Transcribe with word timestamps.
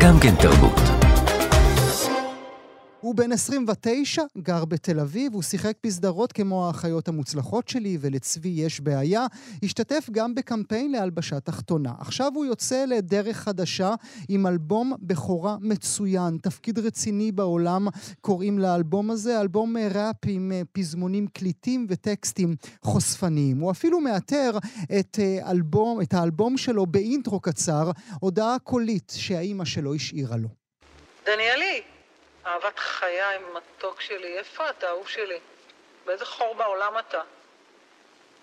גם 0.00 0.18
כן 0.20 0.34
תרבות. 0.34 0.99
הוא 3.00 3.14
בן 3.14 3.32
29, 3.32 4.22
גר 4.38 4.64
בתל 4.64 5.00
אביב, 5.00 5.34
הוא 5.34 5.42
שיחק 5.42 5.72
בסדרות 5.86 6.32
כמו 6.32 6.66
האחיות 6.66 7.08
המוצלחות 7.08 7.68
שלי 7.68 7.98
ולצבי 8.00 8.48
יש 8.48 8.80
בעיה, 8.80 9.26
השתתף 9.62 10.08
גם 10.10 10.34
בקמפיין 10.34 10.92
להלבשה 10.92 11.40
תחתונה. 11.40 11.92
עכשיו 11.98 12.32
הוא 12.34 12.44
יוצא 12.44 12.84
לדרך 12.84 13.36
חדשה 13.36 13.94
עם 14.28 14.46
אלבום 14.46 14.92
בכורה 15.02 15.56
מצוין, 15.60 16.38
תפקיד 16.42 16.78
רציני 16.78 17.32
בעולם 17.32 17.88
קוראים 18.20 18.58
לאלבום 18.58 19.10
הזה, 19.10 19.40
אלבום 19.40 19.76
ראפ 19.76 20.16
עם 20.26 20.52
אה, 20.54 20.62
פזמונים 20.72 21.26
קליטים 21.26 21.86
וטקסטים 21.88 22.54
חושפניים. 22.82 23.58
הוא 23.58 23.70
אפילו 23.70 24.00
מאתר 24.00 24.50
את, 24.98 25.18
אה, 25.22 25.50
אלבום, 25.50 26.00
את 26.00 26.14
האלבום 26.14 26.56
שלו 26.56 26.86
באינטרו 26.86 27.40
קצר, 27.40 27.90
הודעה 28.20 28.56
קולית 28.58 29.12
שהאימא 29.16 29.64
שלו 29.64 29.94
השאירה 29.94 30.36
לו. 30.36 30.48
דניאלי, 31.26 31.80
אהבת 32.50 32.78
חיי, 32.78 33.38
מתוק 33.38 34.00
שלי, 34.00 34.38
איפה 34.38 34.70
אתה, 34.70 34.88
אהוב 34.88 35.08
שלי? 35.08 35.40
באיזה 36.04 36.26
חור 36.26 36.54
בעולם 36.54 36.98
אתה? 36.98 37.22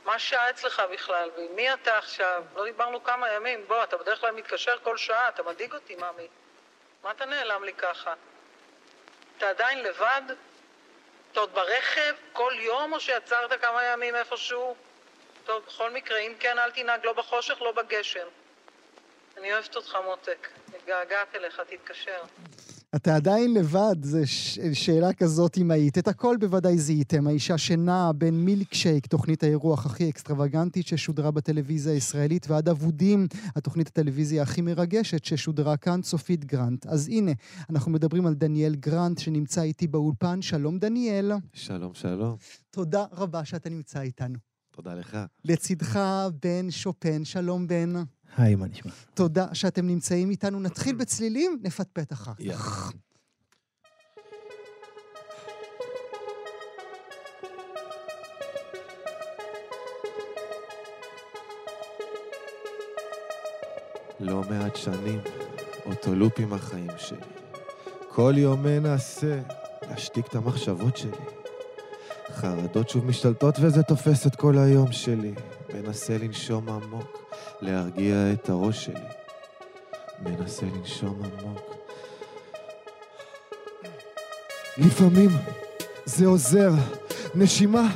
מה 0.06 0.16
השעה 0.16 0.50
אצלך 0.50 0.82
בכלל? 0.92 1.30
ועם 1.38 1.56
מי 1.56 1.74
אתה 1.74 1.98
עכשיו? 1.98 2.44
לא 2.56 2.66
דיברנו 2.66 3.04
כמה 3.04 3.32
ימים. 3.32 3.68
בוא, 3.68 3.84
אתה 3.84 3.98
בדרך 3.98 4.20
כלל 4.22 4.32
מתקשר 4.32 4.78
כל 4.84 4.98
שעה, 4.98 5.30
אתה 5.30 5.44
מדאיג 5.44 5.74
אותי, 5.74 5.96
ממי. 5.96 6.28
מה 7.04 7.12
אתה 7.12 7.26
נעלם 7.26 7.64
לי 7.64 7.74
ככה? 7.74 8.14
אתה 9.38 9.50
עדיין 9.50 9.84
לבד? 9.84 10.22
אתה 11.32 11.40
עוד 11.40 11.54
ברכב 11.54 12.16
כל 12.34 12.54
יום, 12.58 12.94
או 12.94 13.00
שיצרת 13.00 13.62
כמה 13.62 13.84
ימים 13.84 14.16
איפשהו? 14.16 14.76
טוב, 15.46 15.66
בכל 15.66 15.92
מקרה, 15.92 16.18
אם 16.18 16.34
כן, 16.40 16.60
אל 16.60 16.72
תנהג 16.72 17.06
לא 17.06 17.14
בחושך, 17.14 17.62
לא 17.62 17.72
בגשם. 17.72 18.28
אני 19.38 19.54
אוהבת 19.54 19.76
אותך, 19.76 19.98
מותק. 20.06 20.48
מתגעגעת 20.74 21.36
אליך, 21.36 21.62
תתקשר. 21.70 22.22
אתה 22.96 23.16
עדיין 23.16 23.54
לבד, 23.54 23.96
זו 24.04 24.18
ש... 24.26 24.60
שאלה 24.74 25.14
כזאת 25.14 25.58
אם 25.58 25.72
היית. 25.72 25.98
את 25.98 26.08
הכל 26.08 26.38
בוודאי 26.40 26.78
זיהיתם. 26.78 27.28
האישה 27.28 27.58
שנעה 27.58 28.14
בין 28.14 28.46
מילקשייק, 28.46 29.08
תוכנית 29.08 29.44
האירוח 29.44 29.86
הכי 29.86 30.10
אקסטרווגנטית 30.10 30.88
ששודרה 30.88 31.32
בטלוויזיה 31.32 31.94
הישראלית, 31.94 32.50
ועד 32.50 32.70
אבודים, 32.70 33.28
התוכנית 33.56 33.88
הטלוויזיה 33.88 34.44
הכי 34.44 34.62
מרגשת 34.62 35.26
ששודרה 35.26 35.78
כאן, 35.78 36.02
צופית 36.02 36.46
גרנט. 36.46 36.86
אז 36.86 37.08
הנה, 37.08 37.32
אנחנו 37.70 37.92
מדברים 37.92 38.26
על 38.26 38.34
דניאל 38.34 38.76
גרנט 38.76 39.18
שנמצא 39.18 39.62
איתי 39.62 39.88
באולפן. 39.88 40.42
שלום 40.42 40.80
דניאל. 40.80 41.32
שלום, 41.54 41.94
שלום. 41.94 42.36
תודה 42.72 43.06
רבה 43.12 43.46
שאתה 43.46 43.70
נמצא 43.70 44.02
איתנו. 44.02 44.38
תודה 44.72 44.94
לך. 44.94 45.18
לצידך 45.46 46.00
בן 46.44 46.72
שופן. 46.72 47.26
שלום 47.26 47.68
בן. 47.68 47.94
היי, 48.38 48.56
מה 48.56 48.68
נשמע? 48.68 48.92
תודה 49.14 49.48
שאתם 49.54 49.88
נמצאים 49.88 50.30
איתנו. 50.30 50.60
נתחיל 50.60 50.96
בצלילים, 50.96 51.60
נפטפט 51.64 52.14
אחר 52.14 52.32
כך. 52.50 52.92
לא 64.20 64.42
מעט 64.50 64.76
שנים, 64.76 65.20
אותו 65.86 66.16
לופ 66.16 66.40
עם 66.40 66.54
החיים 66.54 66.88
שלי. 66.98 67.20
כל 68.10 68.34
יום 68.38 68.64
מנסה 68.64 69.42
להשתיק 69.90 70.28
את 70.28 70.36
המחשבות 70.36 70.98
שלי. 70.98 71.12
חרדות 72.32 72.90
שוב 72.90 73.06
משתלטות 73.06 73.56
וזה 73.62 73.84
תופס 73.84 74.28
את 74.28 74.36
כל 74.36 74.58
היום 74.58 74.92
שלי. 74.92 75.34
מנסה 75.74 76.18
לנשום 76.18 76.70
עמוק, 76.70 77.27
להרגיע 77.62 78.16
את 78.34 78.50
הראש 78.50 78.86
שלי. 78.86 79.06
מנסה 80.20 80.66
לנשום 80.66 81.22
עמוק. 81.24 81.76
לפעמים 84.78 85.30
זה 86.06 86.26
עוזר. 86.26 86.72
נשימה, 87.36 87.88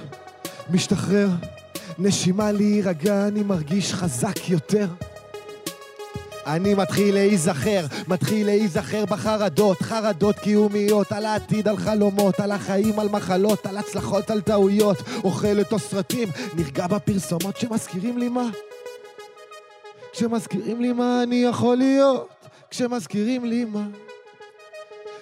משתחרר. 0.70 1.30
נשימה 2.00 2.52
להירגע, 2.52 3.28
אני 3.28 3.44
מרגיש 3.44 3.94
חזק 3.94 4.50
יותר. 4.50 4.88
אני 6.46 6.74
מתחיל 6.74 7.14
להיזכר, 7.14 7.86
מתחיל 8.08 8.46
להיזכר 8.46 9.06
בחרדות, 9.06 9.82
חרדות 9.82 10.40
קיומיות, 10.40 11.12
על 11.12 11.26
העתיד, 11.26 11.68
על 11.68 11.78
חלומות, 11.78 12.40
על 12.40 12.52
החיים, 12.52 13.00
על 13.00 13.10
מחלות, 13.10 13.66
על 13.66 13.78
הצלחות, 13.78 14.30
על 14.30 14.42
טעויות, 14.42 14.98
אוכל 15.24 15.62
את 15.62 15.74
הסרטים, 15.74 16.30
נרגע 16.56 16.88
בפרסומות 16.88 17.58
שמזכירים 17.58 18.18
לי 18.18 18.30
מה? 18.30 18.50
כשמזכירים 20.12 20.82
לי 20.82 20.94
מה 20.94 21.24
אני 21.24 21.44
יכול 21.44 21.78
להיות, 21.78 22.30
כשמזכירים 22.70 23.46
לי 23.46 23.66
מה? 23.66 23.84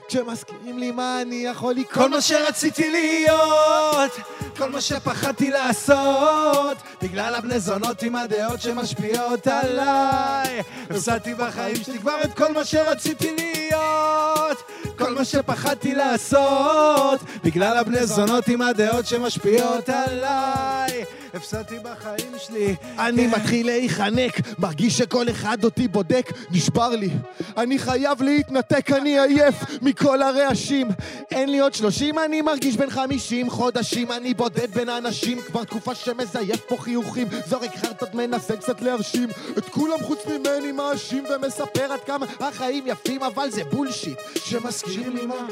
כשמזכירים 0.07 0.79
לי 0.79 0.91
מה 0.91 1.21
אני 1.21 1.35
יכול 1.35 1.73
לקרוא 1.73 2.03
כל 2.03 2.09
מה 2.09 2.21
שרציתי 2.21 2.91
להיות, 2.91 4.11
כל 4.57 4.69
מה 4.69 4.81
שפחדתי 4.81 5.51
לעשות, 5.51 6.77
בגלל 7.01 7.35
הבני 7.35 7.59
זונות 7.59 8.03
עם 8.03 8.15
הדעות 8.15 8.61
שמשפיעות 8.61 9.47
עליי. 9.47 10.61
הפסדתי 10.89 11.33
בחיים 11.33 11.75
שלי 11.75 11.99
כבר 11.99 12.21
את 12.23 12.33
כל 12.33 12.53
מה 12.53 12.65
שרציתי 12.65 13.35
להיות, 13.35 14.57
כל 14.97 15.13
מה 15.13 15.25
שפחדתי 15.25 15.95
לעשות, 15.95 17.19
בגלל 17.43 17.77
הבני 17.77 18.05
זונות 18.05 18.47
עם 18.47 18.61
הדעות 18.61 19.05
שמשפיעות 19.05 19.89
עליי. 19.89 21.05
הפסדתי 21.33 21.79
בחיים 21.79 22.31
שלי. 22.37 22.75
אני 22.99 23.27
מתחיל 23.27 23.65
להיחנק, 23.65 24.31
מרגיש 24.59 24.97
שכל 24.97 25.29
אחד 25.29 25.63
אותי 25.63 25.87
בודק, 25.87 26.31
נשבר 26.51 26.89
לי. 26.89 27.09
אני 27.57 27.79
חייב 27.79 28.21
להתנתק, 28.21 28.91
אני 28.91 29.19
עייף 29.19 29.55
מכל 29.81 30.21
הרעשים. 30.21 30.87
אין 31.31 31.51
לי 31.51 31.59
עוד 31.59 31.73
שלושים, 31.73 32.19
אני 32.19 32.41
מרגיש 32.41 32.77
בן 32.77 32.89
חמישים 32.89 33.49
חודשים. 33.49 34.11
אני 34.11 34.33
בודד 34.33 34.71
בין 34.73 34.89
האנשים, 34.89 35.41
כבר 35.41 35.63
תקופה 35.63 35.95
שמזייף 35.95 36.61
פה 36.67 36.77
חיוכים. 36.77 37.27
זורק 37.45 37.75
חרטות, 37.75 38.13
מנסה 38.13 38.57
קצת 38.57 38.81
להרשים. 38.81 39.29
את 39.57 39.69
כולם 39.69 40.03
חוץ 40.03 40.19
ממני 40.25 40.71
מאשים 40.71 41.23
ומספר 41.29 41.91
עד 41.91 41.99
כמה 41.99 42.25
החיים 42.39 42.83
יפים, 42.87 43.23
אבל 43.23 43.49
זה 43.49 43.63
בולשיט. 43.63 44.19
כשמזכירים 44.35 45.15
לי 45.15 45.25
מה? 45.25 45.47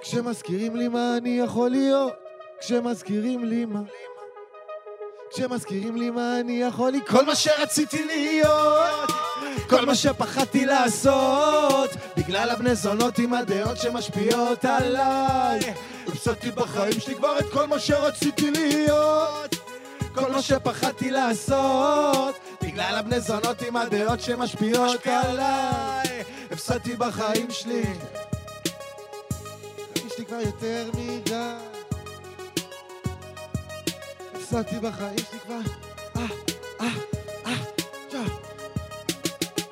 כשמזכירים 0.00 0.76
לי 0.76 0.88
מה 0.88 1.16
אני 1.16 1.38
יכול 1.38 1.70
להיות? 1.70 2.12
כשמזכירים 2.60 3.44
לי 3.44 3.64
מה? 3.64 3.80
כשמזכירים 5.30 5.96
לי 5.96 6.10
מה 6.10 6.40
אני 6.40 6.62
יכול 6.62 6.90
לי 6.90 7.00
כל 7.06 7.24
מה 7.24 7.34
שרציתי 7.34 8.04
להיות 8.04 9.10
כל 9.68 9.86
מה 9.86 9.94
שפחדתי 9.94 10.66
לעשות 10.66 11.90
בגלל 12.16 12.50
הבני 12.50 12.74
זונות 12.74 13.18
עם 13.18 13.34
הדעות 13.34 13.76
שמשפיעות 13.76 14.64
עליי. 14.64 15.60
הפסדתי 16.06 16.50
בחיים 16.50 17.00
שלי 17.00 17.14
כבר 17.14 17.38
את 17.38 17.44
כל 17.52 17.66
מה 17.66 17.78
שרציתי 17.78 18.50
להיות 18.50 19.54
כל 20.14 20.32
מה 20.32 20.42
שפחדתי 20.42 21.10
לעשות 21.10 22.34
בגלל 22.62 22.94
הבני 22.96 23.20
זונות 23.20 23.62
עם 23.62 23.76
הדעות 23.76 24.20
שמשפיעות 24.20 25.06
עליי. 25.06 26.22
הפסדתי 26.50 26.96
בחיים 26.96 27.50
שלי. 27.50 27.84
יש 30.06 30.18
לי 30.18 30.24
כבר 30.24 30.40
יותר 30.40 30.90
מדי 30.94 31.67
הפסדתי 34.48 34.76
בחיים 34.80 35.18
שלי 35.30 35.40
כבר... 35.40 35.58
אה, 36.16 36.26
אה, 36.80 36.86
אה. 37.46 38.24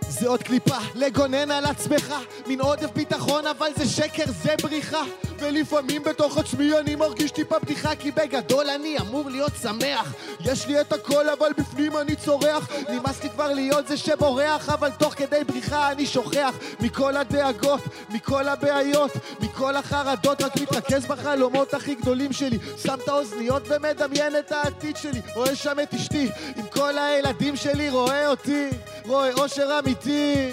זה 0.09 0.29
עוד 0.29 0.43
קליפה, 0.43 0.77
לגונן 0.95 1.51
על 1.51 1.65
עצמך, 1.65 2.15
מין 2.47 2.61
עודף 2.61 2.91
ביטחון, 2.95 3.47
אבל 3.47 3.69
זה 3.77 3.87
שקר, 3.87 4.25
זה 4.43 4.55
בריחה. 4.63 5.03
ולפעמים 5.39 6.03
בתוך 6.03 6.39
עצמי 6.39 6.79
אני 6.79 6.95
מרגיש 6.95 7.31
טיפה 7.31 7.59
בדיחה, 7.59 7.97
כי 7.97 8.11
בגדול 8.11 8.71
אני 8.71 8.99
אמור 8.99 9.31
להיות 9.31 9.53
שמח. 9.63 10.15
יש 10.41 10.67
לי 10.67 10.81
את 10.81 10.93
הכל, 10.93 11.29
אבל 11.29 11.51
בפנים 11.59 11.97
אני 11.97 12.17
צורח. 12.17 12.69
נמאס 12.89 13.23
לי 13.23 13.31
כבר 13.31 13.53
להיות 13.53 13.89
זה 13.89 13.97
שבורח, 13.97 14.69
אבל 14.69 14.91
תוך 14.91 15.15
כדי 15.15 15.45
בריחה 15.45 15.93
אני 15.93 16.07
שוכח 16.07 16.55
מכל 16.81 17.17
הדאגות, 17.17 17.81
מכל 18.11 18.49
הבעיות, 18.49 19.11
מכל 19.41 19.77
החרדות, 19.77 20.43
רק 20.43 20.57
מתרכז 20.57 21.07
בחלומות 21.07 21.75
הכי 21.75 21.95
גדולים 21.95 22.33
שלי. 22.33 22.59
שם 22.77 22.95
את 23.05 23.09
האוזניות 23.09 23.63
ומדמיין 23.69 24.37
את 24.39 24.53
העתיד 24.53 24.97
שלי. 24.97 25.21
רואה 25.35 25.57
שם 25.57 25.77
את 25.83 25.95
אשתי, 25.95 26.29
עם 26.57 26.67
כל 26.67 26.99
הילדים 26.99 27.57
שלי, 27.57 27.91
רואה 27.91 28.29
אותי, 28.29 28.69
רואה 29.05 29.33
אושר 29.33 29.79
אמיתי. 29.79 30.53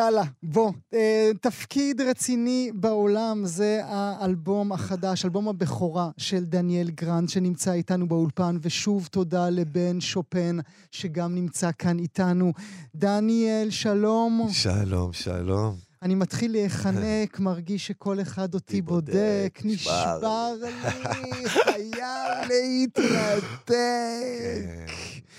יאללה, 0.00 0.22
בוא. 0.42 0.72
אה, 0.94 1.30
תפקיד 1.40 2.00
רציני 2.00 2.70
בעולם 2.74 3.42
זה 3.44 3.80
האלבום 3.84 4.72
החדש, 4.72 5.24
אלבום 5.24 5.48
הבכורה 5.48 6.10
של 6.16 6.44
דניאל 6.44 6.90
גרנט 6.90 7.28
שנמצא 7.28 7.72
איתנו 7.72 8.08
באולפן, 8.08 8.56
ושוב 8.62 9.08
תודה 9.10 9.50
לבן 9.50 10.00
שופן 10.00 10.56
שגם 10.90 11.34
נמצא 11.34 11.70
כאן 11.78 11.98
איתנו. 11.98 12.52
דניאל, 12.94 13.70
שלום. 13.70 14.48
שלום, 14.52 15.12
שלום. 15.12 15.74
אני 16.02 16.14
מתחיל 16.14 16.52
להיחנק, 16.52 17.40
מרגיש 17.48 17.86
שכל 17.86 18.20
אחד 18.20 18.54
אותי 18.54 18.82
בודק, 18.82 19.60
נשבר 19.64 20.52
לי, 20.62 21.48
חייב 21.64 22.48
להתנתק. 22.48 23.44
כן. 23.66 24.84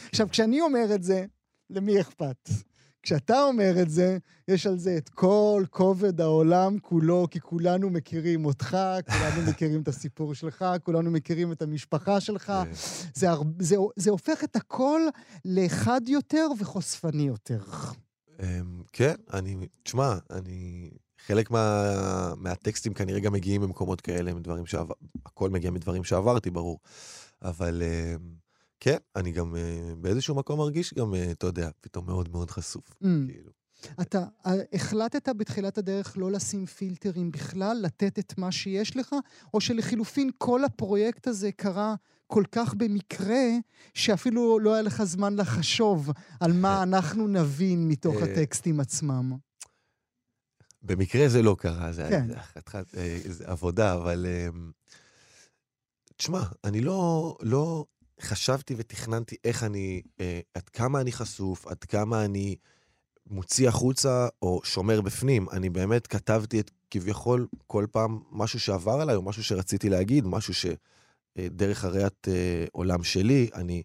עכשיו, 0.09 0.29
כשאני 0.29 0.61
אומר 0.61 0.95
את 0.95 1.03
זה, 1.03 1.25
למי 1.69 2.01
אכפת? 2.01 2.70
כשאתה 3.03 3.43
אומר 3.43 3.81
את 3.81 3.89
זה, 3.89 4.17
יש 4.47 4.67
על 4.67 4.77
זה 4.77 4.97
את 4.97 5.09
כל 5.09 5.63
כובד 5.69 6.21
העולם 6.21 6.79
כולו, 6.79 7.27
כי 7.31 7.39
כולנו 7.39 7.89
מכירים 7.89 8.45
אותך, 8.45 8.77
כולנו 9.07 9.41
מכירים 9.51 9.81
את 9.81 9.87
הסיפור 9.87 10.33
שלך, 10.33 10.65
כולנו 10.83 11.11
מכירים 11.11 11.51
את 11.51 11.61
המשפחה 11.61 12.19
שלך. 12.19 12.45
כן. 12.45 12.71
זה, 13.13 13.29
הר... 13.29 13.41
זה, 13.59 13.75
זה 13.95 14.11
הופך 14.11 14.43
את 14.43 14.55
הכל 14.55 15.01
לאחד 15.45 16.01
יותר 16.07 16.47
וחושפני 16.59 17.23
יותר. 17.23 17.63
אמ, 18.39 18.81
כן, 18.93 19.15
אני, 19.33 19.67
תשמע, 19.83 20.15
אני, 20.31 20.89
חלק 21.25 21.51
מה, 21.51 22.33
מהטקסטים 22.37 22.93
כנראה 22.93 23.19
גם 23.19 23.33
מגיעים 23.33 23.61
ממקומות 23.61 24.01
כאלה, 24.01 24.33
מדברים 24.33 24.65
שעבר, 24.65 24.93
הכל 25.25 25.49
מגיע 25.49 25.71
מדברים 25.71 26.03
שעברתי, 26.03 26.49
ברור. 26.49 26.79
אבל 27.41 27.83
אמ, 27.85 28.41
כן, 28.83 28.97
אני 29.15 29.31
גם 29.31 29.55
אה, 29.55 29.95
באיזשהו 29.97 30.35
מקום 30.35 30.59
מרגיש 30.59 30.93
גם, 30.93 31.13
אה, 31.13 31.31
אתה 31.31 31.47
יודע, 31.47 31.69
פתאום 31.81 32.05
מאוד 32.05 32.29
מאוד 32.31 32.51
חשוף. 32.51 32.89
Mm. 32.89 33.07
כאילו. 33.27 33.51
אתה 34.01 34.25
אה, 34.45 34.51
החלטת 34.73 35.29
בתחילת 35.29 35.77
הדרך 35.77 36.17
לא 36.17 36.31
לשים 36.31 36.65
פילטרים 36.65 37.31
בכלל, 37.31 37.77
לתת 37.81 38.19
את 38.19 38.37
מה 38.37 38.51
שיש 38.51 38.97
לך, 38.97 39.15
או 39.53 39.61
שלחילופין 39.61 40.29
כל 40.37 40.63
הפרויקט 40.63 41.27
הזה 41.27 41.51
קרה 41.51 41.95
כל 42.27 42.43
כך 42.51 42.73
במקרה, 42.73 43.43
שאפילו 43.93 44.59
לא 44.59 44.73
היה 44.73 44.81
לך 44.81 45.03
זמן 45.03 45.35
לחשוב 45.35 46.09
על 46.39 46.53
מה 46.53 46.81
אנחנו 46.83 47.27
נבין 47.27 47.87
מתוך 47.87 48.15
הטקסטים 48.21 48.79
עצמם. 48.79 49.37
במקרה 50.83 51.29
זה 51.29 51.41
לא 51.41 51.55
קרה, 51.59 51.91
זה 51.91 52.07
כן. 52.09 52.27
עבודה, 53.45 53.93
אבל... 53.93 54.25
אמ, 54.25 54.71
תשמע, 56.17 56.43
אני 56.63 56.81
לא, 56.81 57.37
לא 57.41 57.85
חשבתי 58.21 58.75
ותכננתי 58.77 59.35
איך 59.43 59.63
אני, 59.63 60.01
אה, 60.19 60.39
עד 60.53 60.69
כמה 60.69 61.01
אני 61.01 61.11
חשוף, 61.11 61.67
עד 61.67 61.83
כמה 61.83 62.25
אני 62.25 62.55
מוציא 63.27 63.67
החוצה 63.67 64.27
או 64.41 64.61
שומר 64.63 65.01
בפנים. 65.01 65.49
אני 65.49 65.69
באמת 65.69 66.07
כתבתי 66.07 66.59
את 66.59 66.71
כביכול 66.91 67.47
כל 67.67 67.85
פעם 67.91 68.19
משהו 68.31 68.59
שעבר 68.59 69.01
עליי, 69.01 69.15
או 69.15 69.21
משהו 69.21 69.43
שרציתי 69.43 69.89
להגיד, 69.89 70.25
משהו 70.27 70.53
שדרך 70.53 71.85
הראיית 71.85 72.27
אה, 72.27 72.65
עולם 72.71 73.03
שלי, 73.03 73.49
אני 73.53 73.83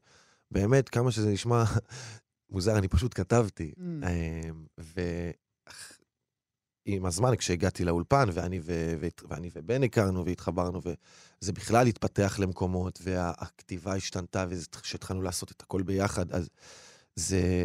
באמת, 0.50 0.88
כמה 0.88 1.10
שזה 1.10 1.30
נשמע 1.30 1.64
מוזר, 2.50 2.78
אני 2.78 2.88
פשוט 2.88 3.14
כתבתי. 3.14 3.72
Mm. 3.76 4.06
אה, 4.06 5.30
ועם 6.86 7.06
הזמן, 7.06 7.36
כשהגעתי 7.36 7.84
לאולפן, 7.84 8.28
ואני, 8.32 8.60
ו... 8.62 8.94
והת- 9.00 9.22
ואני 9.28 9.50
ובן 9.54 9.82
הכרנו 9.82 10.24
והתחברנו, 10.24 10.80
וזה 10.84 11.52
בכלל 11.52 11.86
התפתח 11.86 12.36
למקומות, 12.38 12.98
והכתיבה 13.02 13.94
השתנתה, 13.94 14.44
וכשהתחלנו 14.50 15.22
לעשות 15.22 15.50
את 15.50 15.62
הכל 15.62 15.82
ביחד, 15.82 16.32
אז 16.32 16.48
זה... 17.16 17.64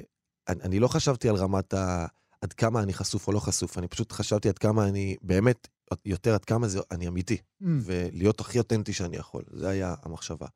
אני, 0.50 0.62
אני 0.64 0.80
לא 0.80 0.88
חשבתי 0.88 1.30
על 1.30 1.36
רמת 1.36 1.74
ה... 1.74 2.06
עד 2.42 2.54
כמה 2.54 2.84
אני 2.84 2.94
חשוף 2.94 3.28
או 3.28 3.34
לא 3.34 3.40
חשוף, 3.40 3.78
אני 3.78 3.88
פשוט 3.88 4.12
חשבתי 4.12 4.50
עד 4.50 4.58
כמה 4.58 4.88
אני, 4.88 5.16
באמת, 5.22 5.68
יותר 6.06 6.34
עד 6.34 6.46
כמה 6.46 6.68
זה, 6.68 6.80
אני 6.92 7.08
אמיתי, 7.08 7.38
Mm. 7.38 7.66
ולהיות 7.82 8.40
הכי 8.40 8.58
אותנטי 8.58 8.94
שאני 8.94 9.18
יכול. 9.18 9.44
זה 9.54 9.70
היה 9.70 9.96
המחשבה. 10.04 10.48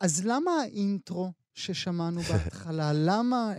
אז 0.00 0.22
למה 0.24 0.50
האינטרו 0.62 1.32
ששמענו 1.54 2.20
בהתחלה? 2.20 2.92
למה... 2.94 3.52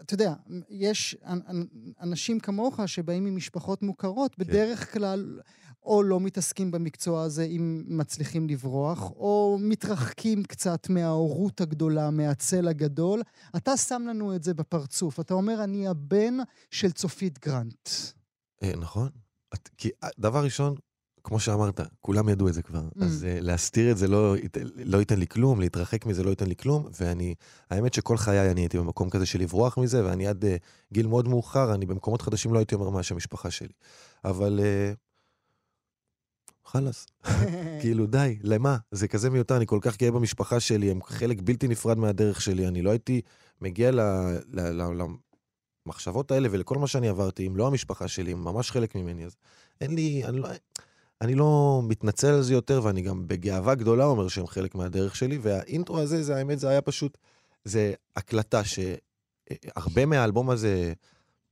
אתה 0.00 0.14
יודע, 0.14 0.34
יש 0.70 1.16
אנ- 1.24 1.40
אנ- 1.48 1.66
אנשים 2.00 2.40
כמוך 2.40 2.80
שבאים 2.86 3.24
ממשפחות 3.24 3.82
מוכרות, 3.82 4.38
בדרך 4.38 4.92
כלל 4.92 5.40
או 5.82 6.02
לא 6.02 6.20
מתעסקים 6.20 6.70
במקצוע 6.70 7.22
הזה 7.22 7.42
אם 7.44 7.84
מצליחים 7.86 8.48
לברוח, 8.48 9.10
או 9.10 9.58
מתרחקים 9.60 10.42
קצת 10.42 10.88
מההורות 10.88 11.60
הגדולה, 11.60 12.10
מהצל 12.10 12.68
הגדול. 12.68 13.22
אתה 13.56 13.76
שם 13.76 14.02
לנו 14.08 14.34
את 14.36 14.42
זה 14.42 14.54
בפרצוף. 14.54 15.20
אתה 15.20 15.34
אומר, 15.34 15.64
אני 15.64 15.88
הבן 15.88 16.36
של 16.70 16.92
צופית 16.92 17.38
גרנט. 17.38 17.88
אה, 18.62 18.72
נכון. 18.76 19.08
כי 19.78 19.90
אה, 20.04 20.08
דבר 20.18 20.44
ראשון, 20.44 20.74
כמו 21.26 21.40
שאמרת, 21.40 21.80
כולם 22.00 22.28
ידעו 22.28 22.48
את 22.48 22.54
זה 22.54 22.62
כבר. 22.62 22.80
Mm. 22.80 23.04
אז 23.04 23.24
אה, 23.24 23.40
להסתיר 23.40 23.90
את 23.90 23.98
זה 23.98 24.08
לא, 24.08 24.34
לא 24.76 24.98
ייתן 24.98 25.18
לי 25.18 25.26
כלום, 25.26 25.60
להתרחק 25.60 26.06
מזה 26.06 26.24
לא 26.24 26.30
ייתן 26.30 26.46
לי 26.46 26.56
כלום, 26.56 26.88
ואני, 27.00 27.34
האמת 27.70 27.94
שכל 27.94 28.16
חיי 28.16 28.50
אני 28.50 28.60
הייתי 28.60 28.78
במקום 28.78 29.10
כזה 29.10 29.26
של 29.26 29.40
לברוח 29.40 29.78
מזה, 29.78 30.04
ואני 30.04 30.26
עד 30.26 30.44
אה, 30.44 30.56
גיל 30.92 31.06
מאוד 31.06 31.28
מאוחר, 31.28 31.74
אני 31.74 31.86
במקומות 31.86 32.22
חדשים 32.22 32.52
לא 32.52 32.58
הייתי 32.58 32.74
אומר 32.74 32.90
מה 32.90 33.02
שם 33.02 33.14
המשפחה 33.14 33.50
שלי. 33.50 33.72
אבל 34.24 34.60
אה, 34.62 34.92
חלאס, 36.64 37.06
כאילו 37.80 38.06
די, 38.06 38.38
למה? 38.42 38.76
זה 38.90 39.08
כזה 39.08 39.30
מיותר, 39.30 39.56
אני 39.56 39.66
כל 39.66 39.78
כך 39.82 39.96
גאה 39.96 40.10
במשפחה 40.10 40.60
שלי, 40.60 40.90
הם 40.90 41.02
חלק 41.02 41.38
בלתי 41.44 41.68
נפרד 41.68 41.98
מהדרך 41.98 42.40
שלי, 42.40 42.68
אני 42.68 42.82
לא 42.82 42.90
הייתי 42.90 43.20
מגיע 43.60 43.90
ל... 43.90 44.00
ל, 44.48 44.60
ל, 44.60 45.02
למחשבות 45.86 46.30
האלה 46.30 46.48
ולכל 46.50 46.78
מה 46.78 46.86
שאני 46.86 47.08
עברתי, 47.08 47.46
אם 47.46 47.56
לא 47.56 47.66
המשפחה 47.66 48.08
שלי, 48.08 48.32
הם 48.32 48.44
ממש 48.44 48.70
חלק 48.70 48.94
ממני, 48.94 49.24
אז 49.24 49.36
אין 49.80 49.94
לי, 49.94 50.24
אני 50.24 50.38
לא, 50.38 50.48
אני 51.20 51.34
לא 51.34 51.80
מתנצל 51.84 52.26
על 52.26 52.42
זה 52.42 52.52
יותר, 52.52 52.80
ואני 52.84 53.02
גם 53.02 53.28
בגאווה 53.28 53.74
גדולה 53.74 54.04
אומר 54.04 54.28
שהם 54.28 54.46
חלק 54.46 54.74
מהדרך 54.74 55.16
שלי, 55.16 55.38
והאינטרו 55.42 55.98
הזה, 55.98 56.22
זה 56.22 56.36
האמת, 56.36 56.58
זה 56.58 56.68
היה 56.68 56.80
פשוט, 56.80 57.18
זה 57.64 57.92
הקלטה 58.16 58.62
שהרבה 58.64 60.06
מהאלבום 60.06 60.50
הזה, 60.50 60.92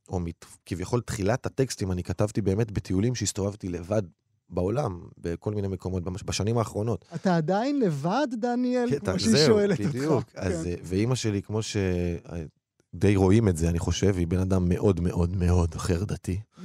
או 0.08 0.20
מת, 0.20 0.44
כביכול 0.66 1.00
תחילת 1.00 1.46
הטקסטים, 1.46 1.92
אני 1.92 2.02
כתבתי 2.02 2.40
באמת 2.40 2.70
בטיולים 2.70 3.14
שהסתובבתי 3.14 3.68
לבד 3.68 4.02
בעולם, 4.50 5.00
בכל 5.18 5.54
מיני 5.54 5.68
מקומות, 5.68 6.02
בשנים 6.04 6.58
האחרונות. 6.58 7.04
אתה 7.14 7.36
עדיין 7.36 7.80
לבד, 7.80 8.26
דניאל? 8.32 8.90
כן, 8.90 8.98
כמו 8.98 9.18
שהיא 9.18 9.46
שואלת 9.46 9.80
אותך. 9.80 9.94
בדיוק. 9.94 10.24
אז, 10.34 10.62
כן. 10.64 10.70
אה, 10.70 10.74
ואימא 10.82 11.14
שלי, 11.14 11.42
כמו 11.42 11.60
שדי 11.62 13.16
רואים 13.16 13.48
את 13.48 13.56
זה, 13.56 13.68
אני 13.68 13.78
חושב, 13.78 14.14
היא 14.18 14.26
בן 14.26 14.38
אדם 14.38 14.68
מאוד 14.68 15.00
מאוד 15.00 15.36
מאוד 15.36 15.74
חרדתי. 15.74 16.40
Mm. 16.56 16.60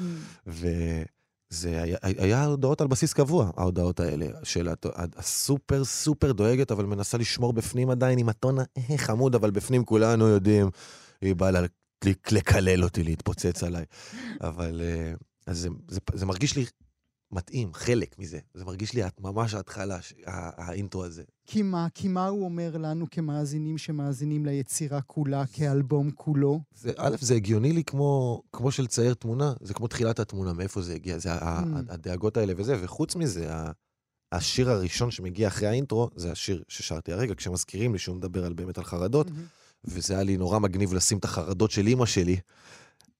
וזה 1.51 1.81
היה, 1.81 1.97
היה 2.01 2.45
הודעות 2.45 2.81
על 2.81 2.87
בסיס 2.87 3.13
קבוע, 3.13 3.51
ההודעות 3.57 3.99
האלה, 3.99 4.25
של 4.43 4.69
הסופר 4.95 5.85
סופר 5.85 6.31
דואגת, 6.31 6.71
אבל 6.71 6.85
מנסה 6.85 7.17
לשמור 7.17 7.53
בפנים 7.53 7.89
עדיין 7.89 8.19
עם 8.19 8.29
הטון 8.29 8.57
החמוד, 8.89 9.35
אבל 9.35 9.51
בפנים 9.51 9.85
כולנו 9.85 10.27
יודעים, 10.27 10.69
היא 11.21 11.35
באה 11.35 11.51
לקלל 12.31 12.83
אותי, 12.83 13.03
להתפוצץ 13.03 13.63
עליי. 13.63 13.85
אבל 14.41 14.81
אה, 14.83 15.13
אז 15.47 15.57
זה, 15.59 15.69
זה, 15.87 15.99
זה 16.13 16.25
מרגיש 16.25 16.55
לי 16.55 16.65
מתאים, 17.31 17.73
חלק 17.73 18.19
מזה. 18.19 18.39
זה 18.53 18.65
מרגיש 18.65 18.93
לי 18.93 19.01
ממש 19.19 19.53
ההתחלה, 19.53 19.99
האינטרו 20.25 21.03
הזה. 21.03 21.23
כי 21.45 21.61
מה? 21.61 21.87
כי 21.93 22.07
מה 22.07 22.27
הוא 22.27 22.45
אומר 22.45 22.77
לנו 22.77 23.05
כמאזינים 23.11 23.77
שמאזינים 23.77 24.45
ליצירה 24.45 25.01
כולה, 25.01 25.43
כאלבום 25.53 26.11
כולו? 26.11 26.59
זה, 26.75 26.91
א', 26.97 27.15
זה 27.21 27.35
הגיוני 27.35 27.73
לי 27.73 27.83
כמו, 27.83 28.41
כמו 28.53 28.71
של 28.71 28.87
צייר 28.87 29.13
תמונה, 29.13 29.53
זה 29.61 29.73
כמו 29.73 29.87
תחילת 29.87 30.19
התמונה, 30.19 30.53
מאיפה 30.53 30.81
זה 30.81 30.93
הגיע, 30.93 31.17
זה 31.17 31.29
Mm. 31.33 31.93
הדאגות 31.93 32.37
האלה 32.37 32.53
וזה, 32.57 32.75
וחוץ 32.83 33.15
מזה, 33.15 33.53
השיר 34.31 34.69
הראשון 34.69 35.11
שמגיע 35.11 35.47
אחרי 35.47 35.67
האינטרו, 35.67 36.09
זה 36.15 36.31
השיר 36.31 36.63
ששרתי 36.67 37.13
הרגע, 37.13 37.35
כשמזכירים 37.35 37.93
לי 37.93 37.99
שהוא 37.99 38.15
מדבר 38.15 38.45
על, 38.45 38.53
באמת 38.53 38.77
על 38.77 38.83
חרדות, 38.83 39.27
וזה 39.85 40.13
היה 40.13 40.23
לי 40.23 40.37
נורא 40.37 40.59
מגניב 40.59 40.93
לשים 40.93 41.17
את 41.17 41.25
החרדות 41.25 41.71
של 41.71 41.87
אימא 41.87 42.05
שלי 42.05 42.37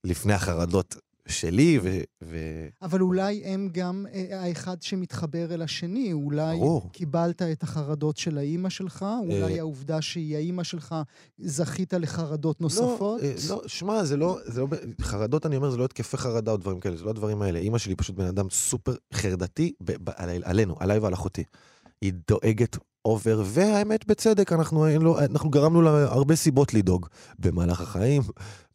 לפני 0.03 0.33
החרדות 0.33 0.95
שלי, 1.29 1.79
ו... 1.83 1.99
ו... 2.23 2.37
אבל 2.81 3.01
אולי 3.01 3.41
הם 3.45 3.69
גם 3.71 4.05
אה, 4.13 4.41
האחד 4.43 4.81
שמתחבר 4.81 5.53
אל 5.53 5.61
השני. 5.61 6.13
אולי 6.13 6.57
ברור. 6.57 6.89
קיבלת 6.91 7.41
את 7.41 7.63
החרדות 7.63 8.17
של 8.17 8.37
האימא 8.37 8.69
שלך, 8.69 9.05
אולי 9.19 9.53
אה. 9.53 9.59
העובדה 9.59 10.01
שהיא 10.01 10.35
האימא 10.35 10.63
שלך, 10.63 10.95
זכית 11.37 11.93
לחרדות 11.93 12.61
נוספות. 12.61 13.21
לא, 13.21 13.27
אה, 13.27 13.33
לא, 13.49 13.61
שמע, 13.67 14.03
זה 14.03 14.17
לא, 14.17 14.37
זה 14.45 14.61
לא, 14.61 14.67
חרדות, 15.01 15.45
אני 15.45 15.57
אומר, 15.57 15.69
זה 15.69 15.77
לא 15.77 15.85
התקפי 15.85 16.17
חרדה 16.17 16.51
או 16.51 16.57
דברים 16.57 16.79
כאלה, 16.79 16.97
זה 16.97 17.03
לא 17.03 17.09
הדברים 17.09 17.41
האלה. 17.41 17.59
אימא 17.59 17.77
שלי 17.77 17.95
פשוט 17.95 18.15
בן 18.15 18.25
אדם 18.25 18.49
סופר 18.49 18.95
חרדתי 19.13 19.73
ב, 19.81 19.91
ב, 20.03 20.09
על, 20.15 20.29
עלינו, 20.43 20.75
עליי 20.79 20.99
ועל 20.99 21.13
אחותי. 21.13 21.43
היא 22.01 22.13
דואגת 22.27 22.77
over, 23.05 23.43
והאמת, 23.45 24.07
בצדק, 24.07 24.53
אנחנו, 24.53 24.85
לו, 24.99 25.19
אנחנו 25.19 25.49
גרמנו 25.49 25.81
לה 25.81 26.03
הרבה 26.03 26.35
סיבות 26.35 26.73
לדאוג 26.73 27.07
במהלך 27.39 27.81
החיים, 27.81 28.21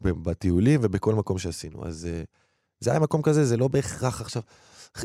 בטיולים 0.01 0.81
ובכל 0.83 1.15
מקום 1.15 1.39
שעשינו. 1.39 1.87
אז 1.87 2.07
אה, 2.07 2.23
זה 2.81 2.91
היה 2.91 3.01
מקום 3.01 3.23
כזה, 3.23 3.45
זה 3.45 3.57
לא 3.57 3.69
בהכרח 3.69 4.21
עכשיו 4.21 4.43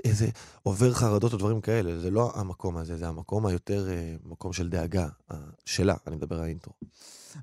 איזה 0.06 0.28
over 0.64 0.94
חרדות 0.94 1.34
או 1.34 1.38
דברים 1.38 1.62
כאלה, 1.62 2.00
זה 2.00 2.12
לא 2.12 2.32
המקום 2.36 2.78
הזה, 2.78 2.98
זה 2.98 3.08
המקום 3.08 3.46
היותר, 3.46 3.90
אה, 3.90 4.16
מקום 4.26 4.54
של 4.54 4.70
דאגה 4.70 5.08
אה, 5.32 5.38
שלה, 5.66 5.96
אני 6.08 6.16
מדבר 6.16 6.38
על 6.38 6.44
האינטרו. 6.44 6.74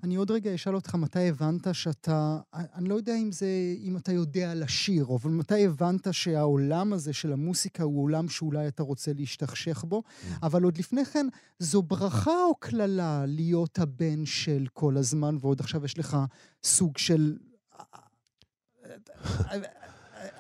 אני 0.03 0.17
עוד 0.17 0.31
רגע 0.31 0.55
אשאל 0.55 0.75
אותך 0.75 0.95
מתי 0.95 1.29
הבנת 1.29 1.67
שאתה, 1.73 2.39
אני 2.55 2.89
לא 2.89 2.95
יודע 2.95 3.17
אם 3.17 3.33
זה, 3.33 3.47
אם 3.79 3.97
אתה 3.97 4.13
יודע 4.13 4.55
לשיר, 4.55 5.07
אבל 5.15 5.31
מתי 5.31 5.67
הבנת 5.67 6.09
שהעולם 6.13 6.93
הזה 6.93 7.13
של 7.13 7.33
המוסיקה 7.33 7.83
הוא 7.83 8.03
עולם 8.03 8.29
שאולי 8.29 8.69
אתה 8.69 8.83
רוצה 8.83 9.13
להשתכשך 9.13 9.85
בו, 9.89 10.03
Mm. 10.07 10.29
אבל 10.43 10.63
עוד 10.63 10.79
לפני 10.79 11.05
כן, 11.05 11.27
זו 11.59 11.83
ברכה 11.83 12.45
או 12.49 12.55
קללה 12.55 13.25
להיות 13.27 13.79
הבן 13.79 14.27
של 14.27 14.67
כל 14.73 14.97
הזמן, 14.97 15.37
ועוד 15.41 15.61
עכשיו 15.61 15.85
יש 15.85 15.99
לך 15.99 16.17
סוג 16.65 16.99
של... 16.99 17.37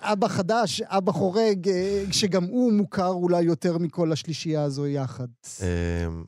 אבא 0.00 0.28
חדש, 0.28 0.80
אבא 0.82 1.12
חורג, 1.12 1.68
אה, 1.68 2.04
שגם 2.12 2.44
הוא 2.44 2.72
מוכר 2.72 3.08
אולי 3.08 3.42
יותר 3.42 3.78
מכל 3.78 4.12
השלישייה 4.12 4.62
הזו 4.62 4.86
יחד. 4.86 5.26
אמ, 5.60 6.24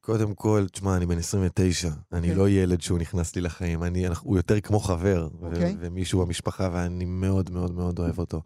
קודם 0.00 0.34
כל, 0.34 0.66
תשמע, 0.72 0.96
אני 0.96 1.06
בן 1.06 1.18
29, 1.18 1.88
אני 2.12 2.20
אוקיי. 2.20 2.34
לא 2.34 2.48
ילד 2.48 2.80
שהוא 2.80 2.98
נכנס 2.98 3.36
לי 3.36 3.42
לחיים, 3.42 3.82
אני, 3.82 4.06
הוא 4.20 4.36
יותר 4.36 4.60
כמו 4.60 4.80
חבר, 4.80 5.28
ו- 5.40 5.46
אוקיי. 5.46 5.76
ומישהו 5.80 6.26
במשפחה, 6.26 6.68
ואני 6.72 7.04
מאוד 7.04 7.50
מאוד 7.50 7.72
מאוד 7.74 7.98
אוהב 7.98 8.18
אותו. 8.18 8.42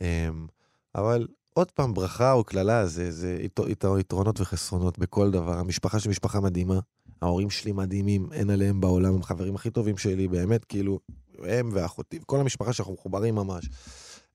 אמ, 0.00 0.46
אבל 0.94 1.26
עוד 1.54 1.70
פעם, 1.70 1.94
ברכה 1.94 2.32
או 2.32 2.44
קללה 2.44 2.86
זה, 2.86 3.10
זה 3.10 3.38
ית- 3.42 3.60
ית- 3.68 3.84
יתרונות 4.00 4.40
וחסרונות 4.40 4.98
בכל 4.98 5.30
דבר. 5.30 5.58
המשפחה 5.58 6.00
שלי 6.00 6.10
משפחה 6.10 6.40
מדהימה, 6.40 6.78
ההורים 7.22 7.50
שלי 7.50 7.72
מדהימים, 7.72 8.28
אין 8.32 8.50
עליהם 8.50 8.80
בעולם, 8.80 9.14
הם 9.14 9.22
חברים 9.22 9.54
הכי 9.54 9.70
טובים 9.70 9.98
שלי, 9.98 10.28
באמת, 10.28 10.64
כאילו, 10.64 10.98
הם 11.44 11.70
ואחותי, 11.72 12.18
כל 12.26 12.40
המשפחה 12.40 12.72
שאנחנו 12.72 12.92
מחוברים 12.92 13.34
ממש. 13.34 13.68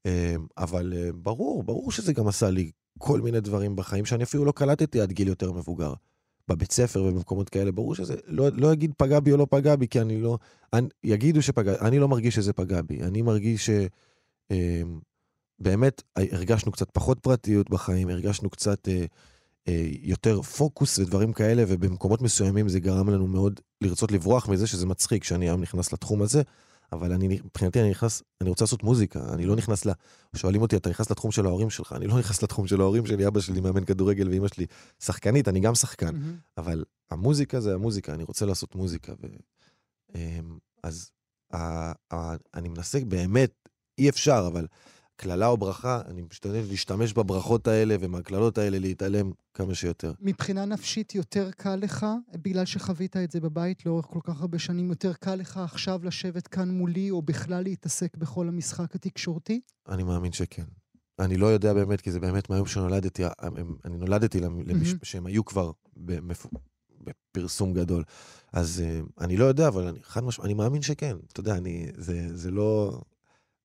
אמ, 0.05 0.12
אבל 0.57 0.93
אה, 0.95 1.10
ברור, 1.13 1.63
ברור 1.63 1.91
שזה 1.91 2.13
גם 2.13 2.27
עשה 2.27 2.50
לי 2.50 2.72
כל 2.98 3.22
מיני 3.22 3.41
דברים 3.41 3.75
בחיים 3.75 4.05
שאני 4.05 4.24
אפילו 4.24 4.45
לא 4.45 4.51
קלטתי 4.51 5.01
עד 5.01 5.12
גיל 5.12 5.27
יותר 5.27 5.51
מבוגר. 5.51 5.93
בבית 6.48 6.72
ספר 6.72 7.03
ובמקומות 7.03 7.50
כאלה, 7.50 7.72
ברור 7.72 7.95
שזה, 7.95 8.15
לא, 8.27 8.50
לא 8.53 8.74
אגיד 8.74 8.93
פגע 8.98 9.19
בי 9.19 9.31
או 9.31 9.38
לא 9.38 9.48
פגע 9.50 9.75
בי, 9.75 9.88
כי 9.88 10.01
אני 10.01 10.22
לא, 10.22 10.38
אני, 10.74 10.88
יגידו 11.03 11.41
שפגע, 11.41 11.75
אני 11.81 12.00
לא 12.00 12.07
מרגיש 12.07 12.36
שזה 12.36 12.53
פגע 12.53 12.81
בי, 12.81 13.01
אני 13.01 13.22
מרגיש 13.22 13.69
שבאמת 15.60 16.03
הרגשנו 16.15 16.72
קצת 16.72 16.91
פחות 16.91 17.19
פרטיות 17.19 17.69
בחיים, 17.69 18.10
הרגשנו 18.10 18.50
קצת 18.50 18.88
אה, 18.88 19.05
אה, 19.67 19.88
יותר 20.01 20.41
פוקוס 20.41 21.00
ודברים 21.00 21.33
כאלה, 21.33 21.63
ובמקומות 21.67 22.22
מסוימים 22.22 22.69
זה 22.69 22.79
גרם 22.79 23.10
לנו 23.10 23.27
מאוד 23.27 23.60
לרצות 23.81 24.12
לברוח 24.12 24.50
מזה, 24.50 24.67
שזה 24.67 24.86
מצחיק 24.86 25.24
שאני 25.24 25.45
היום 25.45 25.62
נכנס 25.62 25.93
לתחום 25.93 26.22
הזה, 26.22 26.41
אבל 26.93 27.12
אני, 27.12 27.27
מבחינתי 27.27 27.81
אני 27.81 27.89
נכנס, 27.89 28.23
אני 28.41 28.50
רוצה 28.50 28.63
לעשות 28.63 28.83
מוזיקה, 28.83 29.19
אני 29.33 29.45
לא 29.45 29.55
נכנס 29.55 29.85
ל... 29.85 29.91
שואלים 30.35 30.62
אותי, 30.62 30.75
אתה 30.75 30.89
נכנס 30.89 31.12
לתחום 31.12 31.31
של 31.31 31.45
ההורים 31.45 31.69
שלך? 31.69 31.93
אני 31.93 32.07
לא 32.07 32.19
נכנס 32.19 32.43
לתחום 32.43 32.67
של 32.67 32.81
ההורים 32.81 33.05
שלי, 33.05 33.27
אבא 33.27 33.39
שלי 33.39 33.62
מאמן 33.62 33.85
כדורגל 33.85 34.29
ואימא 34.29 34.47
שלי 34.47 34.65
שחקנית, 35.00 35.47
אני 35.47 35.59
גם 35.59 35.75
שחקן. 35.75 36.15
מהמם. 36.15 36.38
אבל 36.57 36.83
המוזיקה 37.12 37.59
זה 37.62 37.73
המוזיקה, 37.73 38.13
אני 38.13 38.23
רוצה 38.23 38.45
לעשות 38.45 38.75
מוזיקה. 38.75 39.13
ו... 39.23 39.27
אמ, 40.15 40.57
אז 40.83 41.12
ה... 41.53 41.91
ה... 42.13 42.35
אני 42.53 42.69
מנסה 42.69 43.00
באמת, 43.07 43.69
אי 43.97 44.09
אפשר, 44.09 44.43
אבל 44.47 44.67
קללה 45.15 45.48
או 45.48 45.58
ברכה, 45.58 46.01
אני 46.08 46.22
משתדל 46.32 46.63
להשתמש 46.70 47.13
בברכות 47.13 47.67
האלה 47.67 47.96
ומהקללות 48.00 48.58
האלה 48.58 48.79
להתעלם 48.79 49.32
כמה 49.53 49.75
שיותר. 49.75 50.13
מבחינה 50.20 50.65
נפשית 50.65 51.15
יותר 51.15 51.51
קל 51.51 51.75
לך, 51.75 52.05
בגלל 52.36 52.65
שחווית 52.65 53.17
את 53.17 53.32
זה 53.32 53.39
בבית 53.39 53.86
לאורך 53.86 54.05
כל 54.05 54.20
כך 54.24 54.41
הרבה 54.41 54.60
שנים, 54.60 54.89
יותר 54.89 55.13
קל 55.13 55.36
לך 55.36 55.58
עכשיו 55.58 56.00
לשבת 56.03 56.48
כאן 56.48 56.70
מולי, 56.70 57.12
או 57.12 57.22
בכלל 57.22 57.63
להתעסק 57.63 58.17
בכל 58.17 58.48
המשחק 58.48 58.96
התקשורתי? 58.96 59.62
אני 59.89 60.03
מאמין 60.03 60.32
שכן. 60.32 60.63
אני 61.20 61.38
לא 61.38 61.46
יודע 61.46 61.74
באמת, 61.74 62.01
כי 62.01 62.12
זה 62.12 62.20
באמת 62.20 62.50
מהיום 62.50 62.65
שנולדתי, 62.67 63.24
אני 63.86 63.98
נולדתי 63.98 64.39
למ- 64.39 64.62
למש... 64.62 64.88
מהמם. 64.88 65.00
שהם 65.03 65.25
היו 65.25 65.46
כבר 65.46 65.72
במפ... 65.96 66.46
בפרסום 67.01 67.74
גדול. 67.74 68.03
אז 68.53 68.84
אה, 68.86 69.00
אני 69.20 69.38
לא 69.38 69.46
יודע, 69.46 69.67
אבל 69.67 69.88
אני 69.88 70.00
חד 70.03 70.24
משמעית, 70.24 70.46
אני 70.46 70.53
מאמין 70.53 70.82
שכן. 70.82 71.17
אתה 71.34 71.39
יודע, 71.39 71.58
אני, 71.58 71.88
זה, 71.98 72.38
זה 72.38 72.51
לא... 72.51 73.01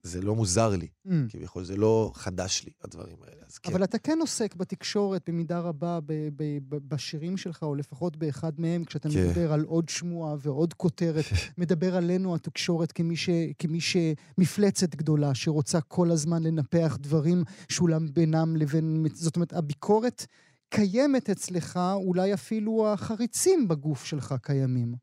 זה 0.03 0.21
לא 0.23 0.35
מוזר 0.35 0.69
לי, 0.77 0.89
Mm. 1.07 1.11
כביכול, 1.29 1.65
זה 1.65 1.77
לא 1.77 2.11
חדש 2.15 2.65
לי, 2.65 2.73
הדברים 2.85 3.17
האלה. 3.23 3.43
אז 3.47 3.59
כן. 3.59 3.73
אבל 3.73 3.85
אתה 3.85 3.99
כן 3.99 4.19
עוסק 4.21 4.55
בתקשורת 4.55 5.23
במידה 5.29 5.59
רבה 5.61 5.99
ב- 6.07 6.29
ב- 6.37 6.59
ב- 6.69 6.89
בשירים 6.95 7.37
שלך, 7.37 7.63
או 7.63 7.75
לפחות 7.75 8.17
באחד 8.17 8.53
מהם, 8.61 8.85
כשאתה 8.85 9.09
כן. 9.09 9.27
מדבר 9.29 9.53
על 9.53 9.65
עוד 9.65 9.89
שמועה 9.89 10.35
ועוד 10.39 10.75
כותרת, 10.75 11.25
מדבר 11.59 11.97
עלינו 11.97 12.35
התקשורת 12.35 12.93
כמי, 12.93 13.17
ש, 13.17 13.29
כמי 13.59 13.79
שמפלצת 13.81 14.95
גדולה, 14.95 15.35
שרוצה 15.35 15.81
כל 15.81 16.11
הזמן 16.11 16.43
לנפח 16.43 16.97
דברים 17.01 17.45
שאולם 17.69 18.07
בינם 18.13 18.57
לבין... 18.57 19.07
זאת 19.15 19.37
אומרת, 19.37 19.53
הביקורת 19.53 20.27
קיימת 20.71 21.31
אצלך, 21.31 21.81
אולי 21.95 22.35
אפילו 22.35 22.89
החריצים 22.93 23.69
בגוף 23.69 24.05
שלך 24.05 24.35
קיימים. 24.43 24.95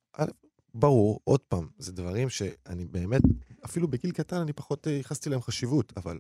ברור, 0.76 1.20
עוד 1.24 1.40
פעם, 1.40 1.68
זה 1.80 1.92
דברים 1.92 2.30
שאני 2.30 2.86
באמת, 2.86 3.22
אפילו 3.66 3.88
בגיל 3.88 4.12
קטן 4.12 4.36
אני 4.38 4.54
פחות 4.54 4.88
אה, 4.88 4.92
ייחסתי 4.92 5.30
להם 5.30 5.42
חשיבות, 5.42 5.94
אבל 5.98 6.20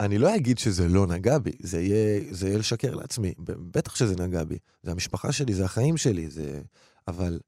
אני 0.00 0.18
לא 0.18 0.36
אגיד 0.36 0.58
שזה 0.58 0.88
לא 0.88 1.06
נגע 1.06 1.38
בי, 1.38 1.52
זה 1.60 1.80
יהיה, 1.80 2.34
זה 2.34 2.48
יהיה 2.48 2.58
לשקר 2.58 2.94
לעצמי, 2.94 3.34
בטח 3.44 3.96
שזה 3.96 4.16
נגע 4.16 4.44
בי. 4.44 4.58
זה 4.82 4.90
המשפחה 4.90 5.32
שלי, 5.32 5.54
זה 5.54 5.64
החיים 5.64 5.96
שלי, 5.96 6.30
זה... 6.30 6.62
אבל 7.08 7.40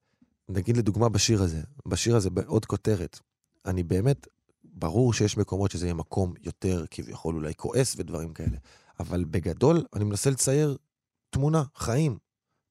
נגיד 0.49 0.77
לדוגמה 0.77 1.09
בשיר 1.09 1.43
הזה, 1.43 1.63
בשיר 1.87 2.17
הזה 2.17 2.31
בעוד 2.31 2.67
כותרת, 2.67 3.21
אני 3.67 3.83
באמת, 3.83 4.27
ברור 4.65 5.13
שיש 5.13 5.37
מקומות 5.37 5.71
שזה 5.71 5.87
יהיה 5.87 5.95
מקום 5.95 6.35
יותר 6.43 6.85
כביכול 6.91 7.35
אולי 7.35 7.55
כועס 7.57 7.95
ודברים 7.99 8.33
כאלה, 8.33 8.57
אבל 9.01 9.25
בגדול 9.25 9.85
אני 9.95 10.05
מנסה 10.05 10.31
לצייר 10.31 10.77
תמונה, 11.31 11.63
חיים, 11.77 12.19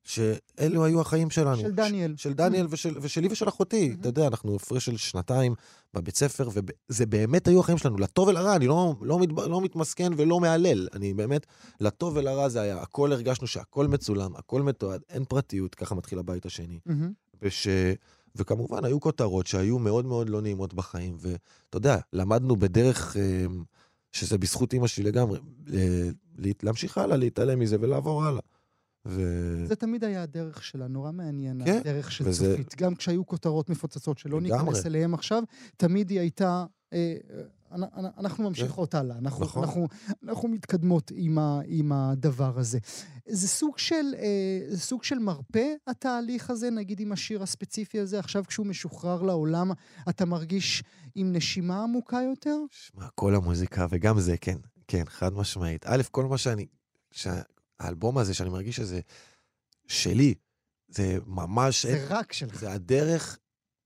שאלו 0.09 0.85
היו 0.85 1.01
החיים 1.01 1.29
שלנו. 1.29 1.57
של 1.57 1.71
דניאל. 1.71 2.13
של 2.17 2.33
דניאל 2.33 2.67
ושל, 2.69 2.95
ושלי 3.01 3.27
ושל 3.31 3.49
אחותי. 3.49 3.91
Mhm. 3.93 3.99
אתה 3.99 4.09
יודע, 4.09 4.27
אנחנו 4.27 4.55
הפרש 4.55 4.85
של 4.85 4.97
שנתיים 4.97 5.55
בבית 5.93 6.15
ספר, 6.15 6.49
וזה 6.89 7.05
באמת 7.05 7.47
היו 7.47 7.59
החיים 7.59 7.77
שלנו, 7.77 7.97
לטוב 7.97 8.27
ולרע, 8.27 8.55
אני 8.55 8.67
לא, 8.67 8.95
לא, 9.01 9.19
מת, 9.19 9.29
לא 9.49 9.61
מתמסכן 9.61 10.11
ולא 10.17 10.39
מהלל. 10.39 10.87
אני 10.93 11.13
באמת, 11.13 11.45
לטוב 11.81 12.15
ולרע 12.17 12.49
זה 12.49 12.61
היה, 12.61 12.81
הכל 12.81 13.11
הרגשנו 13.13 13.47
שהכל 13.47 13.87
מצולם, 13.87 14.35
הכל 14.35 14.61
מתועד, 14.61 15.01
אין 15.09 15.25
פרטיות, 15.25 15.75
ככה 15.75 15.95
מתחיל 15.95 16.19
הבית 16.19 16.45
השני. 16.45 16.79
מהמם. 16.85 17.11
וש... 17.41 17.67
וכמובן, 18.35 18.85
היו 18.85 18.99
כותרות 18.99 19.47
שהיו 19.47 19.79
מאוד 19.79 20.05
מאוד 20.05 20.29
לא 20.29 20.41
נעימות 20.41 20.73
בחיים, 20.73 21.17
ואתה 21.19 21.37
יודע, 21.77 21.97
למדנו 22.13 22.55
בדרך, 22.55 23.17
אה, 23.17 23.45
שזה 24.11 24.37
בזכות 24.37 24.73
אימא 24.73 24.87
שלי 24.87 25.03
לגמרי, 25.03 25.39
אה, 25.73 26.09
לה- 26.37 26.51
להמשיך 26.63 26.97
הלאה, 26.97 27.17
להתעלם 27.17 27.59
מזה 27.59 27.77
ולעבור 27.79 28.23
הלאה. 28.25 28.41
ו... 29.05 29.21
זה 29.67 29.75
תמיד 29.75 30.03
היה 30.03 30.23
הדרך 30.23 30.63
שלה, 30.63 30.87
נורא 30.87 31.11
מעניין, 31.11 31.65
כן, 31.65 31.77
הדרך 31.79 32.11
של 32.11 32.27
וזה- 32.27 32.51
צופית. 32.51 32.75
גם 32.81 32.95
כשהיו 32.95 33.25
כותרות 33.25 33.69
מפוצצות 33.69 34.17
שלא 34.17 34.41
לגמרי. 34.41 34.63
ניכנס 34.63 34.85
אליהן 34.85 35.13
עכשיו, 35.13 35.43
תמיד 35.77 36.09
היא 36.09 36.19
הייתה... 36.19 36.65
אה, 36.93 37.15
אנ- 37.71 37.83
אנ- 37.97 38.17
אנחנו 38.17 38.43
ממשיכות 38.49 38.95
הלאה, 38.95 39.17
אנחנו, 39.17 39.45
נכון. 39.45 39.63
אנחנו, 39.63 39.87
אנחנו 40.23 40.47
מתקדמות 40.49 41.11
עם, 41.15 41.37
ה, 41.39 41.59
עם 41.65 41.91
הדבר 41.91 42.59
הזה. 42.59 42.79
זה 43.27 43.47
סוג 43.47 43.77
של, 43.77 43.95
אה, 44.17 44.77
סוג 44.77 45.03
של 45.03 45.19
מרפא, 45.19 45.73
התהליך 45.87 46.49
הזה, 46.49 46.69
נגיד 46.69 46.99
עם 46.99 47.11
השיר 47.11 47.43
הספציפי 47.43 47.99
הזה, 47.99 48.19
עכשיו 48.19 48.43
כשהוא 48.47 48.65
משוחרר 48.65 49.21
לעולם, 49.21 49.71
אתה 50.09 50.25
מרגיש 50.25 50.83
עם 51.15 51.33
נשימה 51.33 51.83
עמוקה 51.83 52.19
יותר? 52.29 52.57
שמע, 52.71 53.05
כל 53.15 53.35
המוזיקה, 53.35 53.85
וגם 53.89 54.19
זה, 54.19 54.35
כן, 54.41 54.57
כן, 54.87 55.03
חד 55.07 55.33
משמעית. 55.33 55.85
א', 55.87 56.01
כל 56.11 56.25
מה 56.25 56.37
שאני, 56.37 56.65
שהאלבום 57.81 58.17
הזה, 58.17 58.33
שאני 58.33 58.49
מרגיש 58.49 58.75
שזה 58.75 58.99
שלי, 59.87 60.33
זה 60.87 61.17
ממש, 61.25 61.85
זה 61.85 62.05
רק 62.09 62.33
שלך. 62.33 62.59
זה 62.59 62.71
הדרך 62.71 63.37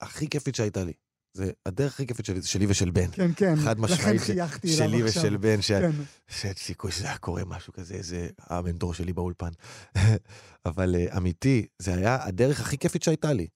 הכי 0.02 0.30
כיפית 0.30 0.56
שהייתה 0.56 0.84
לי. 0.84 0.94
זה 1.34 1.52
הדרך 1.66 1.94
הכי 1.94 2.08
כיפית 2.08 2.26
שלי, 2.26 2.42
זה 2.42 2.48
שלי 2.48 2.66
ושל 2.70 2.92
בן. 2.92 3.12
כן, 3.12 3.34
כן. 3.36 3.56
חד 3.56 3.80
לכן 3.80 3.94
משמעית, 3.94 4.22
ש- 4.22 4.26
חייכתי 4.26 4.68
אליו 4.68 4.78
שלי 4.78 5.04
עכשיו. 5.04 5.22
ושל 5.24 5.38
בן, 5.38 5.62
כן. 5.62 5.92
שאין 6.28 6.54
סיכוי 6.54 6.92
שזה 6.92 7.08
היה 7.08 7.18
קורה 7.18 7.46
משהו 7.46 7.74
כזה, 7.74 7.98
זה 8.02 8.30
המנטור 8.40 8.94
שלי 8.94 9.14
באולפן. 9.14 9.50
אבל 10.66 10.96
אה, 10.96 11.18
אמיתי, 11.18 11.66
זה 11.80 11.94
היה 11.96 12.26
הדרך 12.26 12.62
הכי 12.62 12.78
כיפית 12.78 13.04
שהייתה 13.04 13.34
לי. 13.34 13.48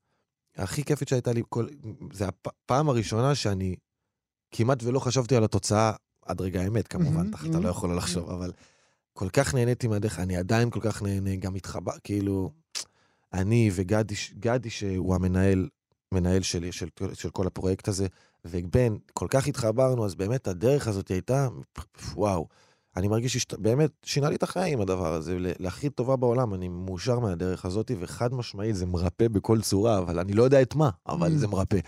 הכי 0.56 0.84
כיפית 0.84 1.08
שהייתה 1.08 1.34
לי, 1.34 1.42
כל... 1.50 1.68
זה 2.14 2.26
הפעם 2.28 2.90
הראשונה 2.90 3.36
שאני 3.36 3.76
כמעט 4.52 4.84
ולא 4.84 5.00
חשבתי 5.00 5.36
על 5.36 5.44
התוצאה 5.44 5.92
עד 6.26 6.42
רגע 6.42 6.62
האמת, 6.62 6.88
כמובן, 6.88 7.30
אתה. 7.30 7.60
לא 7.60 7.70
יכול 7.70 7.98
לחשוב, 7.98 8.30
אבל 8.30 8.52
כל 9.18 9.30
כך 9.30 9.54
נהניתי 9.54 9.88
מהדרך, 9.88 10.20
אני 10.20 10.38
עדיין 10.38 10.70
כל 10.70 10.80
כך 10.80 11.02
נהנה, 11.02 11.36
גם 11.36 11.56
התחבר, 11.56 11.92
כאילו, 12.04 12.52
אני 13.34 13.70
וגדי, 13.74 14.14
גדי 14.40 14.70
שהוא 14.70 15.16
המנהל, 15.16 15.70
מנהל 16.12 16.42
שלי, 16.42 16.72
של, 16.72 16.88
של 17.14 17.30
כל 17.30 17.48
הפרויקט 17.48 17.88
הזה, 17.88 18.08
ובן, 18.46 18.96
כל 19.14 19.28
כך 19.30 19.48
התחברנו, 19.48 20.06
אז 20.06 20.16
באמת 20.16 20.48
הדרך 20.48 20.88
הזאת 20.88 21.08
הייתה, 21.08 21.48
וואו. 22.16 22.48
אני 22.98 23.08
מרגיש 23.08 23.38
שבאמת 23.38 23.92
שינה 24.06 24.30
לי 24.30 24.36
את 24.36 24.44
החיים 24.44 24.82
הדבר 24.82 25.14
הזה, 25.14 25.38
להכי 25.40 25.90
טובה 25.90 26.16
בעולם, 26.16 26.54
אני 26.54 26.68
מאושר 26.68 27.20
מהדרך 27.20 27.66
הזאת, 27.66 27.92
וחד 28.00 28.34
משמעית 28.34 28.76
זה 28.76 28.86
מרפא 28.86 29.28
בכל 29.28 29.62
צורה, 29.62 29.98
אבל 29.98 30.20
אני 30.20 30.34
לא 30.34 30.44
יודע 30.44 30.62
את 30.62 30.76
מה, 30.76 30.90
אבל 31.08 31.34
Mm. 31.34 31.38
זה 31.38 31.48
מרפא. 31.48 31.80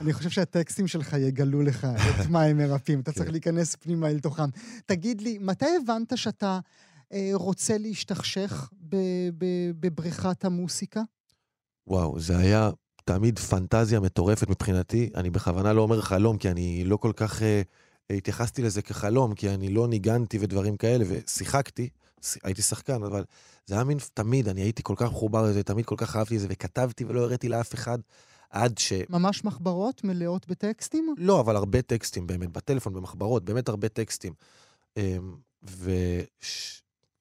אני 0.00 0.12
חושב 0.12 0.30
שהטקסטים 0.30 0.86
שלך 0.86 1.12
יגלו 1.12 1.62
לך 1.62 1.84
את 2.20 2.26
מה 2.26 2.42
הם 2.42 2.58
מרפאים. 2.58 3.00
אתה 3.00 3.12
צריך 3.12 3.26
כן. 3.26 3.32
להיכנס 3.32 3.76
פנימה 3.76 4.08
אל 4.08 4.18
תוכם. 4.18 4.48
תגיד 4.86 5.20
לי, 5.20 5.38
מתי 5.40 5.66
הבנת 5.82 6.18
שאתה 6.18 6.58
אה, 7.12 7.30
רוצה 7.34 7.78
להשתכשך 7.78 8.70
בבריכת 9.80 10.44
המוסיקה? 10.44 11.02
וואו, 11.86 12.20
זה 12.20 12.38
היה 12.38 12.70
תמיד 13.04 13.38
פנטזיה 13.38 14.00
מטורפת 14.00 14.48
מבחינתי. 14.48 15.10
אני 15.14 15.30
בכוונה 15.30 15.72
לא 15.72 15.82
אומר 15.82 16.00
חלום, 16.00 16.38
כי 16.38 16.50
אני 16.50 16.84
לא 16.84 16.96
כל 16.96 17.12
כך 17.16 17.42
אה, 17.42 17.62
התייחסתי 18.16 18.62
לזה 18.62 18.82
כחלום, 18.82 19.34
כי 19.34 19.50
אני 19.50 19.68
לא 19.68 19.88
ניגנתי 19.88 20.38
ודברים 20.40 20.76
כאלה, 20.76 21.04
ושיחקתי, 21.08 21.88
ש- 22.22 22.38
הייתי 22.42 22.62
שחקן, 22.62 23.02
אבל 23.02 23.24
זה 23.66 23.74
היה 23.74 23.84
מין, 23.84 23.98
תמיד, 24.14 24.48
אני 24.48 24.60
הייתי 24.60 24.82
כל 24.82 24.94
כך 24.96 25.10
מחובר 25.10 25.42
לזה, 25.42 25.62
תמיד 25.62 25.86
כל 25.86 25.94
כך 25.98 26.16
אהבתי 26.16 26.36
את 26.36 26.40
זה, 26.40 26.46
וכתבתי 26.50 27.04
ולא 27.04 27.20
הראיתי 27.20 27.48
לאף 27.48 27.74
אחד, 27.74 27.98
עד 28.50 28.78
ש... 28.78 28.92
ממש 29.08 29.44
מחברות 29.44 30.04
מלאות 30.04 30.48
בטקסטים? 30.48 31.14
לא, 31.18 31.40
אבל 31.40 31.56
הרבה 31.56 31.82
טקסטים 31.82 32.26
באמת, 32.26 32.50
בטלפון, 32.50 32.92
במחברות, 32.92 33.44
באמת 33.44 33.68
הרבה 33.68 33.88
טקסטים. 33.88 34.32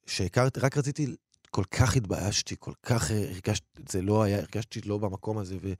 ושהכרתי, 0.07 0.59
רק 0.59 0.77
רציתי, 0.77 1.15
כל 1.51 1.63
כך 1.63 1.95
התביישתי, 1.95 2.55
כל 2.59 2.73
כך 2.83 3.11
הרגשתי, 3.11 3.81
זה 3.89 4.01
לא 4.01 4.23
היה, 4.23 4.37
הרגשתי 4.37 4.81
לא 4.81 4.97
במקום 4.97 5.37
הזה. 5.37 5.57
ו... 5.61 5.73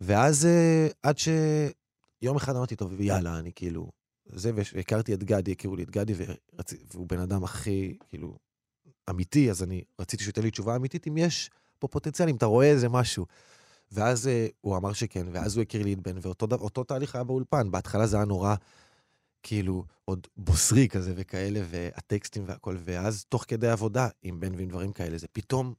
ואז 0.00 0.46
אה, 0.46 0.88
עד 1.02 1.18
שיום 1.18 2.36
אחד 2.36 2.56
אמרתי, 2.56 2.76
טוב, 2.76 3.00
יאללה, 3.00 3.38
אני 3.38 3.50
כאילו... 3.54 3.99
זה, 4.32 4.50
והכרתי 4.54 5.14
את 5.14 5.24
גדי, 5.24 5.52
הכירו 5.52 5.76
לי 5.76 5.82
את 5.82 5.90
גדי, 5.90 6.12
ורצ... 6.16 6.74
והוא 6.94 7.08
בן 7.08 7.18
אדם 7.18 7.44
הכי, 7.44 7.96
כאילו, 8.08 8.38
אמיתי, 9.10 9.50
אז 9.50 9.62
אני 9.62 9.84
רציתי 10.00 10.22
שהוא 10.22 10.30
ייתן 10.30 10.42
לי 10.42 10.50
תשובה 10.50 10.76
אמיתית, 10.76 11.06
אם 11.06 11.16
יש 11.18 11.50
פה 11.78 11.88
פוטנציאל, 11.88 12.28
אם 12.28 12.36
אתה 12.36 12.46
רואה 12.46 12.66
איזה 12.66 12.88
משהו. 12.88 13.26
ואז 13.92 14.26
uh, 14.26 14.52
הוא 14.60 14.76
אמר 14.76 14.92
שכן, 14.92 15.26
ואז 15.32 15.56
הוא 15.56 15.62
הכיר 15.62 15.82
לי 15.82 15.92
את 15.92 16.00
בן, 16.00 16.16
ואותו 16.22 16.84
תהליך 16.84 17.14
היה 17.14 17.24
באולפן. 17.24 17.70
בהתחלה 17.70 18.06
זה 18.06 18.16
היה 18.16 18.24
נורא, 18.24 18.54
כאילו, 19.42 19.84
עוד 20.04 20.26
בוסרי 20.36 20.88
כזה 20.88 21.12
וכאלה, 21.16 21.60
והטקסטים 21.70 22.44
והכל, 22.46 22.76
ואז 22.84 23.24
תוך 23.24 23.44
כדי 23.48 23.68
עבודה 23.68 24.08
עם 24.22 24.40
בן 24.40 24.54
ועם 24.54 24.68
דברים 24.68 24.92
כאלה, 24.92 25.18
זה 25.18 25.26
פתאום, 25.32 25.74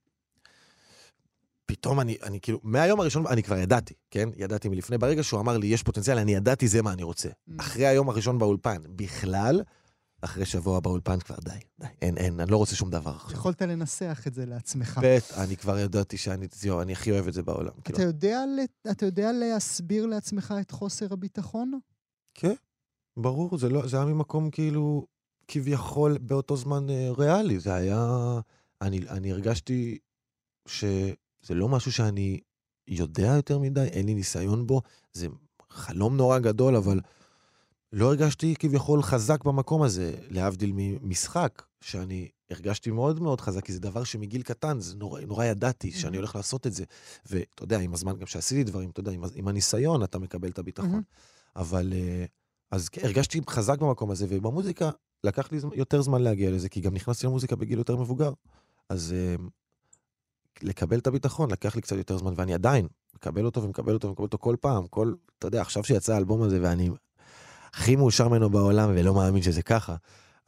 פתאום 1.71 1.99
אני, 1.99 2.17
אני 2.23 2.39
כאילו, 2.41 2.59
מהיום 2.63 2.99
הראשון, 2.99 3.27
אני 3.27 3.43
כבר 3.43 3.57
ידעתי, 3.57 3.93
כן? 4.09 4.29
ידעתי 4.37 4.69
מלפני, 4.69 4.97
ברגע 4.97 5.23
שהוא 5.23 5.39
אמר 5.39 5.57
לי, 5.57 5.67
יש 5.67 5.83
פוטנציאל, 5.83 6.17
אני 6.17 6.33
ידעתי 6.33 6.67
זה 6.67 6.81
מה 6.81 6.93
אני 6.93 7.03
רוצה. 7.03 7.29
Mm. 7.29 7.51
אחרי 7.59 7.85
היום 7.87 8.09
הראשון 8.09 8.37
באולפן, 8.37 8.77
בכלל, 8.95 9.61
אחרי 10.21 10.45
שבוע 10.45 10.79
באולפן 10.79 11.19
כבר 11.19 11.35
די, 11.43 11.51
די, 11.79 11.87
אין, 12.01 12.17
אין, 12.17 12.39
אני 12.39 12.51
לא 12.51 12.57
רוצה 12.57 12.75
שום 12.75 12.89
דבר 12.89 13.11
עכשיו. 13.15 13.31
יכולת 13.31 13.61
לנסח 13.61 14.23
את 14.27 14.33
זה 14.33 14.45
לעצמך. 14.45 14.97
בית, 15.01 15.23
אני 15.37 15.57
כבר 15.57 15.79
ידעתי 15.79 16.17
שאני, 16.17 16.47
זהו, 16.53 16.81
אני 16.81 16.93
הכי 16.93 17.11
אוהב 17.11 17.27
את 17.27 17.33
זה 17.33 17.43
בעולם. 17.43 17.71
כאילו, 17.83 17.99
אתה 17.99 18.07
יודע, 18.07 18.43
ל- 18.45 18.91
אתה 18.91 19.05
יודע 19.05 19.31
להסביר 19.31 20.05
לעצמך 20.05 20.53
את 20.61 20.71
חוסר 20.71 21.13
הביטחון? 21.13 21.79
כן, 22.33 22.53
ברור, 23.17 23.57
זה, 23.57 23.69
לא, 23.69 23.87
זה 23.87 23.97
היה 23.97 24.05
ממקום 24.05 24.49
כאילו, 24.49 25.05
כביכול 25.47 26.17
באותו 26.17 26.57
זמן 26.57 26.89
אה, 26.89 27.11
ריאלי. 27.17 27.59
זה 27.59 27.73
היה... 27.73 28.17
אני, 28.81 28.99
אני 29.09 29.31
הרגשתי 29.31 29.97
שזה 31.41 31.53
לא 31.53 31.69
משהו 31.69 31.91
שאני 31.91 32.39
יודע 32.87 33.33
יותר 33.35 33.59
מדי, 33.59 33.83
אין 33.83 34.05
לי 34.05 34.13
ניסיון 34.13 34.67
בו, 34.67 34.81
זה 35.13 35.27
חלום 35.69 36.17
נורא 36.17 36.39
גדול, 36.39 36.75
אבל 36.75 36.99
לא 37.93 38.05
הרגשתי 38.05 38.55
כביכול 38.59 39.03
חזק 39.03 39.43
במקום 39.43 39.81
הזה, 39.81 40.15
להבדיל 40.29 40.71
ממשחק, 40.75 41.61
שאני 41.81 42.29
הרגשתי 42.49 42.91
מאוד 42.91 43.19
מאוד 43.19 43.41
חזק, 43.41 43.65
כי 43.65 43.73
זה 43.73 43.79
דבר 43.79 44.03
שמגיל 44.03 44.41
קטן, 44.41 44.79
זה 44.79 44.95
נורא, 44.95 45.21
נורא 45.21 45.45
ידעתי 45.45 45.91
שאני 45.91 46.17
הולך 46.17 46.35
לעשות 46.35 46.67
את 46.67 46.73
זה. 46.73 46.83
ואתה 47.25 47.63
יודע, 47.63 47.79
עם 47.79 47.93
הזמן 47.93 48.17
גם 48.17 48.25
שעשיתי 48.25 48.63
דברים, 48.63 48.89
אתה 48.89 48.99
יודע, 48.99 49.11
עם, 49.11 49.23
עם 49.35 49.47
הניסיון 49.47 50.03
אתה 50.03 50.19
מקבל 50.19 50.49
את 50.49 50.59
הביטחון. 50.59 51.01
אבל... 51.55 51.93
אה, 51.93 52.25
אז 52.71 52.89
כן, 52.89 53.05
הרגשתי 53.05 53.41
חזק 53.49 53.79
במקום 53.79 54.11
הזה, 54.11 54.25
ובמוזיקה 54.29 54.89
לקח 55.23 55.51
לי 55.51 55.59
יותר 55.73 56.01
זמן 56.01 56.21
להגיע 56.21 56.51
לזה, 56.51 56.69
כי 56.69 56.81
גם 56.81 56.93
נכנסתי 56.93 57.27
למוזיקה 57.27 57.55
בגיל 57.55 57.77
יותר 57.77 57.95
מבוגר. 57.95 58.33
אז 58.89 59.13
אה, 59.13 59.35
לקבל 60.63 60.99
את 60.99 61.07
הביטחון 61.07 61.51
לקח 61.51 61.75
לי 61.75 61.81
קצת 61.81 61.95
יותר 61.95 62.17
זמן, 62.17 62.33
ואני 62.35 62.53
עדיין 62.53 62.87
מקבל 63.15 63.45
אותו 63.45 63.63
ומקבל 63.63 63.93
אותו 63.93 64.07
ומקבל 64.07 64.23
אותו 64.23 64.37
כל 64.37 64.55
פעם. 64.61 64.87
כל, 64.87 65.13
אתה 65.39 65.47
יודע, 65.47 65.61
עכשיו 65.61 65.83
שיצא 65.83 66.13
האלבום 66.13 66.41
הזה 66.41 66.59
ואני 66.61 66.89
הכי 67.73 67.95
מאושר 67.95 68.27
ממנו 68.27 68.49
בעולם 68.49 68.91
ולא 68.95 69.13
מאמין 69.13 69.43
שזה 69.43 69.61
ככה, 69.61 69.95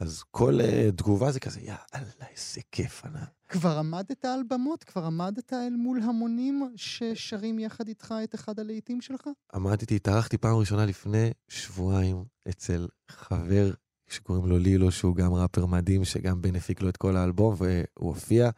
אז 0.00 0.22
כל 0.30 0.58
uh, 0.60 0.92
תגובה 0.96 1.32
זה 1.32 1.40
כזה, 1.40 1.60
יאללה, 1.60 2.26
איזה 2.30 2.60
כיף, 2.72 3.04
ענק. 3.04 3.28
כבר 3.48 3.78
עמדת 3.78 4.24
על 4.24 4.40
במות? 4.48 4.84
כבר 4.84 5.04
עמדת 5.04 5.52
אל 5.52 5.76
מול 5.76 6.00
המונים 6.02 6.72
ששרים 6.76 7.58
יחד 7.58 7.88
איתך 7.88 8.14
את 8.24 8.34
אחד 8.34 8.58
הלהיטים 8.58 9.00
שלך? 9.00 9.28
עמדתי, 9.54 9.96
התארחתי 9.96 10.38
פעם 10.38 10.56
ראשונה 10.56 10.86
לפני 10.86 11.30
שבועיים 11.48 12.24
אצל 12.48 12.86
חבר 13.10 13.70
שקוראים 14.06 14.46
לו 14.46 14.58
לילו, 14.58 14.90
שהוא 14.90 15.16
גם 15.16 15.32
ראפר 15.32 15.66
מדהים, 15.66 16.04
שגם 16.04 16.42
בן 16.42 16.56
הפיק 16.56 16.82
לו 16.82 16.88
את 16.88 16.96
כל 16.96 17.16
האלבום, 17.16 17.54
והוא 17.58 17.84
הופיע. 18.08 18.50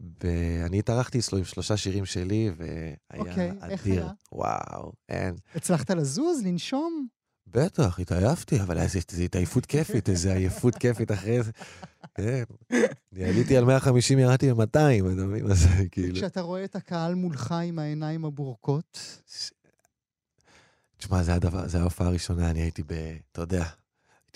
ואני 0.00 0.78
התארחתי 0.78 1.18
אצלו 1.18 1.38
עם 1.38 1.44
שלושה 1.44 1.76
שירים 1.76 2.04
שלי, 2.06 2.50
והיה 2.56 2.96
אוקיי, 3.18 3.52
איך 3.68 3.82
אדיר. 3.82 4.02
היה? 4.02 4.12
וואו, 4.32 4.92
אין. 5.08 5.34
הצלחת 5.54 5.90
לזוז, 5.90 6.42
לנשום? 6.44 7.06
בטח, 7.46 8.00
התעייפתי, 8.00 8.60
אבל 8.60 8.78
איזה 8.78 8.98
איזה 9.12 9.22
התעייפות 9.22 9.66
כיפית, 9.66 10.08
איזה 10.08 10.32
עייפות 10.34 10.74
כיפית 10.74 11.12
אחרי 11.12 11.42
זה. 11.42 11.52
כן, 12.14 12.42
אני 13.12 13.24
עליתי 13.24 13.56
על 13.56 13.64
150, 13.64 14.18
ירדתי 14.18 14.50
ל-200, 14.50 14.62
אתה 14.66 15.24
מבין? 15.24 15.50
אז 15.50 15.66
כאילו... 15.90 16.14
כשאתה 16.14 16.40
רואה 16.40 16.64
את 16.64 16.76
הקהל 16.76 17.14
מולך 17.14 17.52
עם 17.52 17.78
העיניים 17.78 18.24
הבורקות, 18.24 19.22
תשמע, 20.96 21.22
זה 21.22 21.34
הדבר, 21.34 21.68
זה 21.68 21.80
ההופעה 21.80 22.06
הראשונה, 22.06 22.50
אני 22.50 22.60
הייתי 22.60 22.82
ב... 22.82 22.92
אתה 23.32 23.40
יודע, 23.40 23.64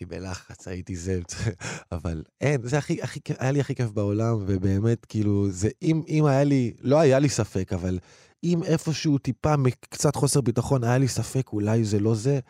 הייתי 0.03 0.15
בלחץ, 0.21 0.69
הייתי 0.69 0.97
זה, 0.97 1.21
אבל 1.93 2.23
אין, 2.41 2.63
זה 2.69 2.79
הכי, 2.79 3.03
הכי, 3.03 3.21
היה 3.39 3.51
לי 3.53 3.61
הכי 3.61 3.75
כיף 3.75 3.91
בעולם, 3.91 4.35
ובאמת, 4.47 5.07
כאילו, 5.07 5.51
זה, 5.51 5.69
אם, 5.83 6.03
אם 6.09 6.25
היה 6.25 6.45
לי, 6.45 6.75
לא 6.81 7.01
היה 7.01 7.19
לי 7.19 7.29
ספק, 7.29 7.73
אבל 7.73 7.99
אם 8.45 8.63
איפשהו 8.63 9.19
טיפה, 9.19 9.57
מ- 9.57 9.71
קצת 9.71 10.17
חוסר 10.17 10.41
ביטחון, 10.41 10.85
היה 10.85 10.99
לי 10.99 11.09
ספק, 11.09 11.53
אולי 11.53 11.85
זה 11.85 12.01
לא 12.01 12.15
זה, 12.15 12.41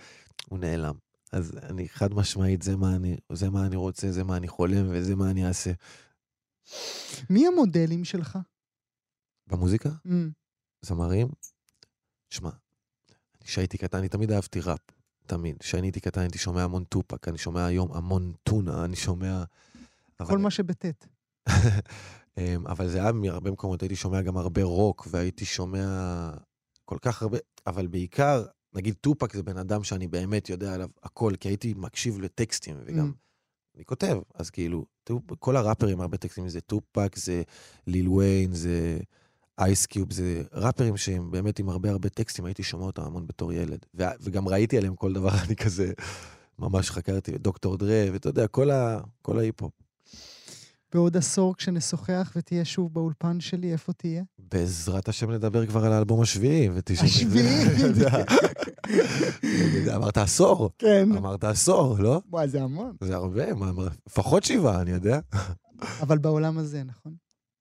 הוא 0.49 0.59
נעלם. 0.59 0.95
אז 1.33 1.53
אני 1.63 1.89
חד 1.89 2.15
משמעית, 2.15 2.63
זה 2.63 2.77
מה 2.77 2.97
אני, 2.97 3.17
זה 3.33 3.51
מה 3.51 3.67
אני 3.67 3.77
רוצה, 3.77 4.13
זה 4.13 4.25
מה 4.25 4.37
אני 4.37 4.49
חולם, 4.49 4.87
וזה 4.91 5.17
מה 5.17 5.31
אני 5.31 5.47
אעשה. 5.47 5.73
מי 7.31 7.47
המודלים 7.47 8.05
שלך? 8.05 8.39
במוזיקה, 9.47 9.89
Mm, 9.89 10.11
זמרים, 10.83 11.29
שמע, 12.31 12.51
כשהייתי 13.45 13.79
קטן, 13.79 13.99
אני 13.99 14.09
תמיד 14.09 14.33
אהבתי 14.33 14.61
ראפ, 14.61 14.81
תמיד. 15.27 15.57
כשאני 15.59 15.87
הייתי 15.87 16.01
קטן 16.01 16.21
הייתי 16.21 16.39
שומע 16.39 16.63
המון 16.65 16.85
טופק, 16.85 17.29
אני 17.29 17.39
שומע 17.39 17.67
היום 17.67 17.93
המון 17.93 18.33
טונה, 18.43 18.85
אני 18.85 18.97
שומע... 18.97 19.45
כל 20.19 20.25
אבל- 20.25 20.39
מה 20.39 20.51
שבטית. 20.51 21.07
אמ, 22.39 22.67
אבל 22.67 22.89
זה 22.89 22.99
היה 23.03 23.13
מהרבה 23.13 23.51
מקומות, 23.51 23.83
הייתי 23.83 23.97
שומע 23.97 24.23
גם 24.23 24.37
הרבה 24.37 24.63
רוק, 24.63 25.09
והייתי 25.11 25.45
שומע 25.45 26.31
כל 26.85 26.99
כך 27.03 27.23
הרבה, 27.23 27.39
אבל 27.67 27.87
בעיקר, 27.87 28.45
נגיד 28.75 28.95
טופק 29.01 29.35
זה 29.35 29.43
בן 29.43 29.57
אדם 29.57 29.85
שאני 29.85 30.09
באמת 30.09 30.49
יודע 30.49 30.75
עליו 30.75 30.89
הכל, 31.03 31.33
כי 31.41 31.49
הייתי 31.49 31.75
מקשיב 31.77 32.21
לטקסטים, 32.21 32.77
וגם 32.87 33.13
Mm. 33.13 33.77
אני 33.77 33.85
כותב, 33.85 34.17
אז 34.35 34.51
כאילו, 34.51 34.87
כל 35.39 35.57
הראפרים 35.57 36.01
הרבה 36.01 36.17
טקסטים, 36.17 36.49
זה 36.49 36.61
טופק, 36.61 37.17
זה 37.17 37.43
ליל 37.87 38.09
ויין, 38.09 38.53
זה 38.55 38.99
אייסקיוב, 39.59 40.13
זה 40.13 40.43
ראפרים 40.53 40.97
שהם 40.97 41.31
באמת 41.31 41.59
עם 41.59 41.69
הרבה 41.69 41.91
הרבה 41.91 42.09
טקסטים, 42.09 42.45
הייתי 42.45 42.63
שומע 42.63 42.85
אותם 42.85 43.03
המון 43.03 43.27
בתור 43.27 43.53
ילד. 43.53 43.87
ו- 43.99 44.03
וגם 44.21 44.49
ראיתי 44.49 44.77
עליהם 44.79 44.97
כל 44.97 45.13
דבר, 45.13 45.31
אני 45.47 45.57
כזה, 45.57 45.93
ממש 46.59 46.91
חקרתי, 46.91 47.39
דוקטור 47.39 47.77
דרה, 47.77 48.05
ואתה 48.13 48.29
יודע, 48.29 48.47
כל, 48.47 48.71
ה- 48.71 49.01
כל 49.23 49.39
ההיפ-הופ. 49.39 49.73
בעוד 50.95 51.17
עשור 51.17 51.57
כשנשוחח 51.57 52.33
ותהיה 52.37 52.65
שוב 52.65 52.95
באולפן 52.95 53.41
שלי, 53.41 53.73
איפה 53.73 53.93
תהיה? 53.93 54.23
בעזרת 54.39 55.09
השם 55.09 55.31
נדבר 55.31 55.67
כבר 55.67 55.85
על 55.85 55.93
האלבום 55.93 56.21
השביעי. 56.21 56.69
ותשמע- 56.75 57.05
השביעי? 57.05 57.65
אמרת 59.97 60.17
עשור, 60.17 60.71
כן. 60.79 61.09
אמרת 61.17 61.45
עשור, 61.45 61.99
לא? 61.99 62.21
וואי, 62.31 62.49
זה 62.49 62.63
המון. 62.63 62.93
זה 63.01 63.15
הרבה, 63.15 63.45
לפחות 64.07 64.45
שבעה, 64.45 64.81
אני 64.81 64.91
יודע. 64.91 65.21
אבל 66.01 66.19
בעולם 66.19 66.59
הזה, 66.59 66.83
נכון? 66.85 67.15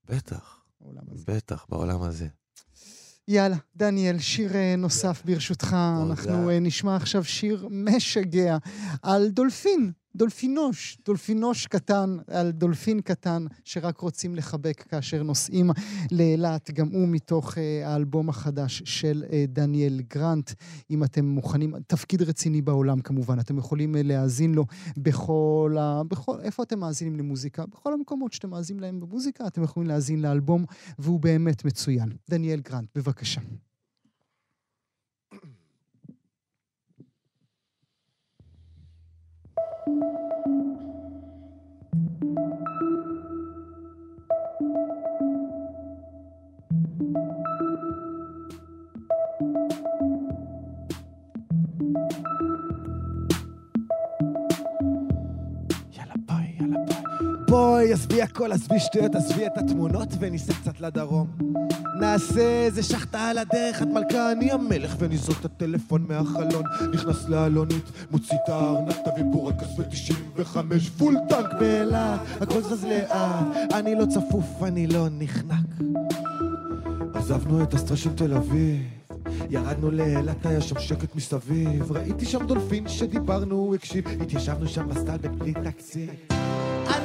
בטח, 0.09 0.60
בעולם 0.81 1.03
הזה. 1.11 1.23
בטח, 1.27 1.65
בעולם 1.69 2.01
הזה. 2.01 2.27
יאללה, 3.27 3.57
דניאל, 3.75 4.19
שיר 4.19 4.55
אה, 4.55 4.75
נוסף 4.77 5.21
ברשותך. 5.25 5.75
אנחנו 6.09 6.49
אה, 6.49 6.59
נשמע 6.59 6.95
עכשיו 6.95 7.23
שיר 7.23 7.67
משגע 7.71 8.57
על 9.01 9.29
דולפין, 9.29 9.91
דולפינוש, 10.15 10.97
דולפינוש 11.05 11.67
קטן, 11.67 12.17
על 12.27 12.51
דולפין 12.51 13.01
קטן 13.01 13.45
שרק 13.63 13.99
רוצים 13.99 14.35
לחבק 14.35 14.83
כאשר 14.89 15.23
נוסעים 15.23 15.71
לאילת, 16.11 16.71
גם 16.71 16.87
הוא 16.87 17.07
מתוך 17.07 17.57
אה, 17.57 17.87
האלבום 17.87 18.29
החדש 18.29 18.83
של 18.85 19.23
אה, 19.31 19.45
דניאל 19.47 20.01
גרנט. 20.13 20.51
אם 20.89 21.03
אתם 21.03 21.25
מוכנים, 21.25 21.73
תפקיד 21.87 22.21
רציני 22.21 22.61
בעולם 22.61 23.01
כמובן, 23.01 23.39
אתם 23.39 23.57
יכולים 23.57 23.95
אה, 23.95 24.03
להאזין 24.03 24.53
לו 24.55 24.65
בכל 24.97 25.77
ה... 25.79 26.03
בכל... 26.03 26.39
איפה 26.41 26.63
אתם 26.63 26.79
מאזינים 26.79 27.15
למוזיקה? 27.15 27.65
בכל 27.65 27.93
המקומות 27.93 28.33
שאתם 28.33 28.49
מאזינים 28.49 28.81
להם 28.81 28.99
במוזיקה, 28.99 29.47
אתם 29.47 29.63
יכולים 29.63 29.89
להאזין 29.89 30.21
לאלבום, 30.21 30.65
והוא 30.99 31.19
באמת 31.19 31.65
מצוין. 31.65 32.09
דניאל 32.29 32.59
גרנט, 32.59 32.89
בבקשה. 32.95 33.41
בואי, 39.99 40.30
עזבי 58.11 58.21
הכל, 58.21 58.51
עזבי 58.51 58.79
שטויות, 58.79 59.15
עזבי 59.15 59.45
את 59.45 59.57
התמונות 59.57 60.09
וניסע 60.19 60.53
קצת 60.53 60.81
לדרום. 60.81 61.27
נעשה 61.99 62.65
איזה 62.65 62.83
שחטה 62.83 63.19
על 63.27 63.37
הדרך, 63.37 63.81
את 63.81 63.87
מלכה, 63.87 64.31
אני 64.31 64.51
המלך, 64.51 64.95
ונזרוק 64.99 65.39
את 65.39 65.45
הטלפון 65.45 66.05
מהחלון. 66.09 66.63
נכנס 66.93 67.29
לאלונית, 67.29 67.91
מוציא 68.11 68.37
את 68.43 68.49
הארנק, 68.49 68.95
תביא 69.05 69.23
בורקס 69.23 69.67
ב-95, 69.77 70.57
full 70.97 71.17
tank 71.29 71.53
באילת, 71.59 72.19
הכל 72.41 72.61
זז 72.61 72.85
לאט, 72.85 73.45
אני 73.73 73.95
לא 73.95 74.05
צפוף, 74.05 74.63
אני 74.63 74.87
לא 74.87 75.07
נחנק. 75.11 75.65
עזבנו 77.13 77.63
את 77.63 77.73
הסטרס 77.73 77.99
של 77.99 78.13
תל 78.15 78.33
אביב, 78.33 78.81
ירדנו 79.49 79.91
לאילת, 79.91 80.45
היה 80.45 80.61
שם 80.61 80.79
שקט 80.79 81.15
מסביב, 81.15 81.91
ראיתי 81.91 82.25
שם 82.25 82.47
דולפין 82.47 82.87
שדיברנו, 82.87 83.55
הוא 83.55 83.75
הקשיב, 83.75 84.07
התיישבנו 84.21 84.67
שם 84.67 84.87
בסטלבט 84.89 85.31
בלי 85.31 85.53
תקציב. 85.53 86.09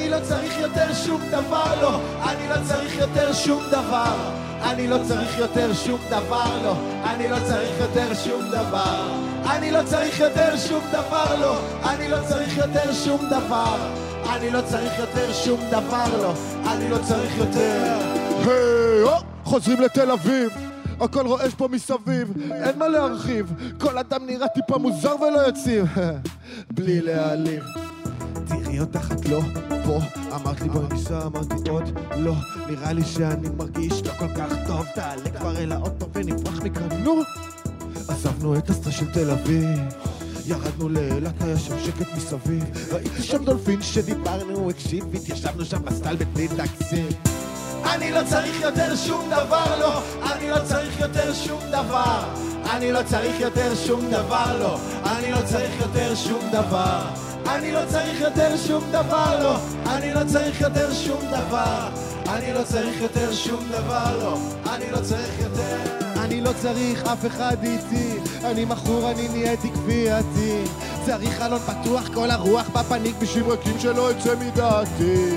אני 0.06 0.14
לא 0.14 0.20
צריך 0.20 0.58
יותר 0.58 0.94
שום 0.94 1.20
דבר, 1.30 1.82
לא. 1.82 2.00
אני 2.30 2.48
לא 2.48 2.54
צריך 2.68 2.98
יותר 2.98 3.32
שום 3.32 3.62
דבר. 3.70 4.14
אני 4.62 4.88
לא 4.88 4.98
צריך 5.08 5.38
יותר 5.38 5.74
שום 5.74 6.00
דבר, 6.10 6.62
לא. 6.62 6.76
אני 7.04 7.28
לא 7.28 7.36
צריך 7.46 7.80
יותר 7.80 8.14
שום 8.14 8.42
דבר. 8.50 9.14
אני 9.50 9.70
לא 9.70 9.82
צריך 9.84 10.20
יותר 10.20 10.56
שום 10.56 10.84
דבר, 10.92 11.40
לא. 11.40 11.58
אני 11.90 12.08
לא 12.08 12.16
צריך 12.28 12.56
יותר 12.56 12.92
שום 12.92 13.26
דבר. 13.30 13.76
אני 14.36 14.50
לא 14.50 14.60
צריך 14.60 14.98
יותר 14.98 15.32
שום 15.32 15.60
דבר, 15.70 16.22
לא. 16.22 16.32
אני 16.72 16.90
לא 16.90 16.98
צריך 16.98 17.38
יותר. 17.38 17.98
היי, 18.46 19.02
הו, 19.02 19.10
חוזרים 19.44 19.80
לתל 19.80 20.10
אביב. 20.10 20.50
הכל 21.00 21.26
רועש 21.26 21.54
פה 21.54 21.68
מסביב, 21.68 22.32
אין 22.52 22.78
מה 22.78 22.88
להרחיב. 22.88 23.52
כל 23.78 23.98
אדם 23.98 24.26
נראה 24.26 24.48
טיפה 24.48 24.78
מוזר 24.78 25.22
ולא 25.22 25.48
יציב. 25.48 25.86
בלי 26.74 27.00
להעליב. 27.00 27.62
תראי 28.48 28.80
אותך 28.80 29.12
את 29.12 29.28
לא 29.28 29.40
פה 29.84 29.98
אמרת 30.34 30.60
לי 30.60 30.68
בואי 30.68 30.86
ניסע, 30.92 31.26
אמרתי 31.26 31.70
עוד 31.70 31.98
לא 32.16 32.34
נראה 32.68 32.92
לי 32.92 33.04
שאני 33.04 33.48
מרגיש 33.56 34.02
לא 34.02 34.12
כל 34.18 34.28
כך 34.36 34.52
טוב 34.66 34.86
תעלה 34.94 35.30
כבר 35.38 35.56
אל 35.56 35.72
האוטו 35.72 36.06
ונברח 36.12 36.62
מכאן 36.62 36.88
נו 37.04 37.22
עזבנו 38.08 38.58
את 38.58 38.70
הסטרס 38.70 38.94
של 38.94 39.12
תל 39.12 39.30
אביב 39.30 39.80
ירדנו 40.46 40.88
לאילת, 40.88 41.42
היה 41.42 41.58
שם 41.58 41.74
שקט 41.84 42.06
מסביב 42.16 42.64
ראיתי 42.92 43.22
שם 43.22 43.44
דולפין 43.44 43.82
שדיברנו, 43.82 44.54
הוא 44.54 44.70
הקשיב 44.70 45.04
והתיישבנו 45.10 45.64
שם 45.64 45.82
בסטלבט 45.84 46.26
בלי 46.26 46.48
תקציב 46.48 47.16
אני 47.94 48.10
לא 48.10 48.20
צריך 48.26 48.60
יותר 48.60 48.96
שום 48.96 49.30
דבר, 49.30 49.78
לא. 49.80 50.02
אני 50.32 50.50
לא 50.50 50.56
צריך 50.64 51.00
יותר 51.00 51.34
שום 51.34 51.60
דבר. 51.68 52.24
אני 52.70 52.92
לא 52.92 53.00
צריך 53.02 53.40
יותר 53.40 53.74
שום 53.86 54.10
דבר, 54.10 54.58
לא. 54.60 54.78
אני 55.04 55.32
לא 55.32 55.38
צריך 55.46 55.80
יותר 55.80 56.14
שום 56.14 56.40
דבר. 56.52 57.25
אני 57.48 57.72
לא 57.72 57.80
צריך 57.88 58.20
יותר 58.20 58.56
שום 58.56 58.84
דבר, 58.90 59.42
לא. 59.42 59.56
אני 59.86 60.14
לא 60.14 60.20
צריך 60.26 60.60
יותר 60.60 60.94
שום 60.94 61.20
דבר. 61.30 61.88
אני 62.28 62.52
לא 62.52 62.62
צריך 62.62 63.00
יותר 63.00 63.32
שום 63.32 63.64
דבר, 63.70 64.18
לא. 64.18 64.38
אני 64.74 64.90
לא 64.90 65.00
צריך 65.00 65.40
יותר. 65.40 65.76
אני 66.24 66.40
לא 66.40 66.50
צריך 66.62 67.04
אף 67.04 67.26
אחד 67.26 67.56
איתי. 67.62 68.18
אני 68.44 68.64
מכור, 68.64 69.10
אני 69.10 69.28
נהייתי 69.28 69.70
כפייתי. 69.70 70.64
צריך 71.06 71.38
חלון 71.38 71.58
פתוח, 71.58 72.08
כל 72.14 72.30
הרוח 72.30 72.68
בפניק 72.68 73.16
בשביל 73.18 73.44
רקים 73.44 73.78
שלא 73.78 74.10
יצא 74.10 74.34
מדעתי. 74.36 75.36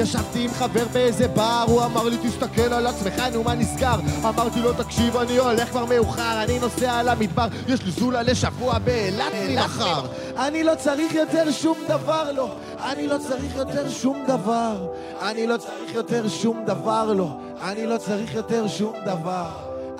ישבתי 0.00 0.44
עם 0.44 0.50
חבר 0.50 0.84
באיזה 0.92 1.28
בר, 1.28 1.64
הוא 1.66 1.84
אמר 1.84 2.08
לי 2.08 2.16
תסתכל 2.22 2.72
על 2.72 2.86
עצמך, 2.86 3.22
נו 3.32 3.42
מה 3.42 3.54
נסגר? 3.54 3.94
אמרתי 4.24 4.60
לו 4.60 4.72
תקשיב 4.72 5.16
אני 5.16 5.36
הולך 5.36 5.68
כבר 5.68 5.84
מאוחר, 5.84 6.42
אני 6.42 6.58
נוסע 6.58 6.92
על 6.92 7.08
המדבר, 7.08 7.46
יש 7.68 7.82
לי 7.82 7.90
זולה 7.90 8.22
לשבוע 8.22 8.78
באילת 8.78 9.32
ממחר. 9.48 10.06
אני 10.36 10.64
לא 10.64 10.74
צריך 10.74 11.14
יותר 11.14 11.50
שום 11.50 11.78
דבר, 11.88 12.32
לא. 12.32 12.54
אני 12.84 13.06
לא 13.06 13.18
צריך 13.18 13.56
יותר 13.56 13.88
שום 13.88 14.24
דבר. 14.26 14.86
אני 15.22 15.46
לא 15.46 15.56
צריך 15.56 15.94
יותר 15.94 16.28
שום 16.28 16.64
דבר, 16.66 17.12
לא. 17.12 17.36
אני 17.62 17.86
לא 17.86 17.98
צריך 17.98 18.34
יותר 18.34 18.68
שום 18.68 18.92
דבר. 19.06 19.48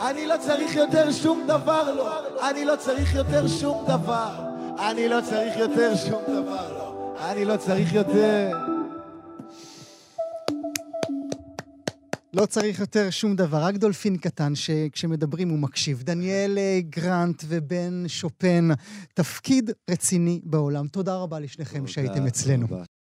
אני 0.01 0.27
לא 0.27 0.35
צריך 0.41 0.75
יותר 0.77 1.13
שום 1.13 1.43
דבר, 1.47 1.95
לא. 1.97 2.09
אני 2.51 2.65
לא 2.65 2.77
צריך 2.77 3.15
יותר 3.15 3.49
שום 3.49 3.85
דבר. 3.89 4.29
אני 4.79 5.09
לא 5.09 5.21
צריך 5.21 5.57
יותר 5.57 5.97
שום 5.97 6.23
דבר, 6.29 6.73
לא. 6.79 6.95
אני 7.31 7.45
לא 7.45 7.57
צריך 7.57 7.95
יותר. 7.95 8.78
לא 12.33 12.47
צריך 12.47 12.81
יותר 12.81 13.11
שום 13.11 13.37
דבר, 13.37 13.59
רק 13.59 13.77
דולפין 13.77 14.17
קטן 14.17 14.55
שכשמדברים 14.55 15.49
הוא 15.49 15.59
מקשיב. 15.59 16.03
דניאל 16.03 16.59
אה, 16.59 16.81
גרנט 16.83 17.45
ובן 17.49 18.05
שופן, 18.09 18.69
תפקיד 19.15 19.71
רציני 19.91 20.41
בעולם. 20.45 20.89
תודה 20.89 21.17
רבה 21.17 21.41
לשניכם 21.41 21.87
שהייתם 21.87 22.27
אצלנו. 22.27 22.67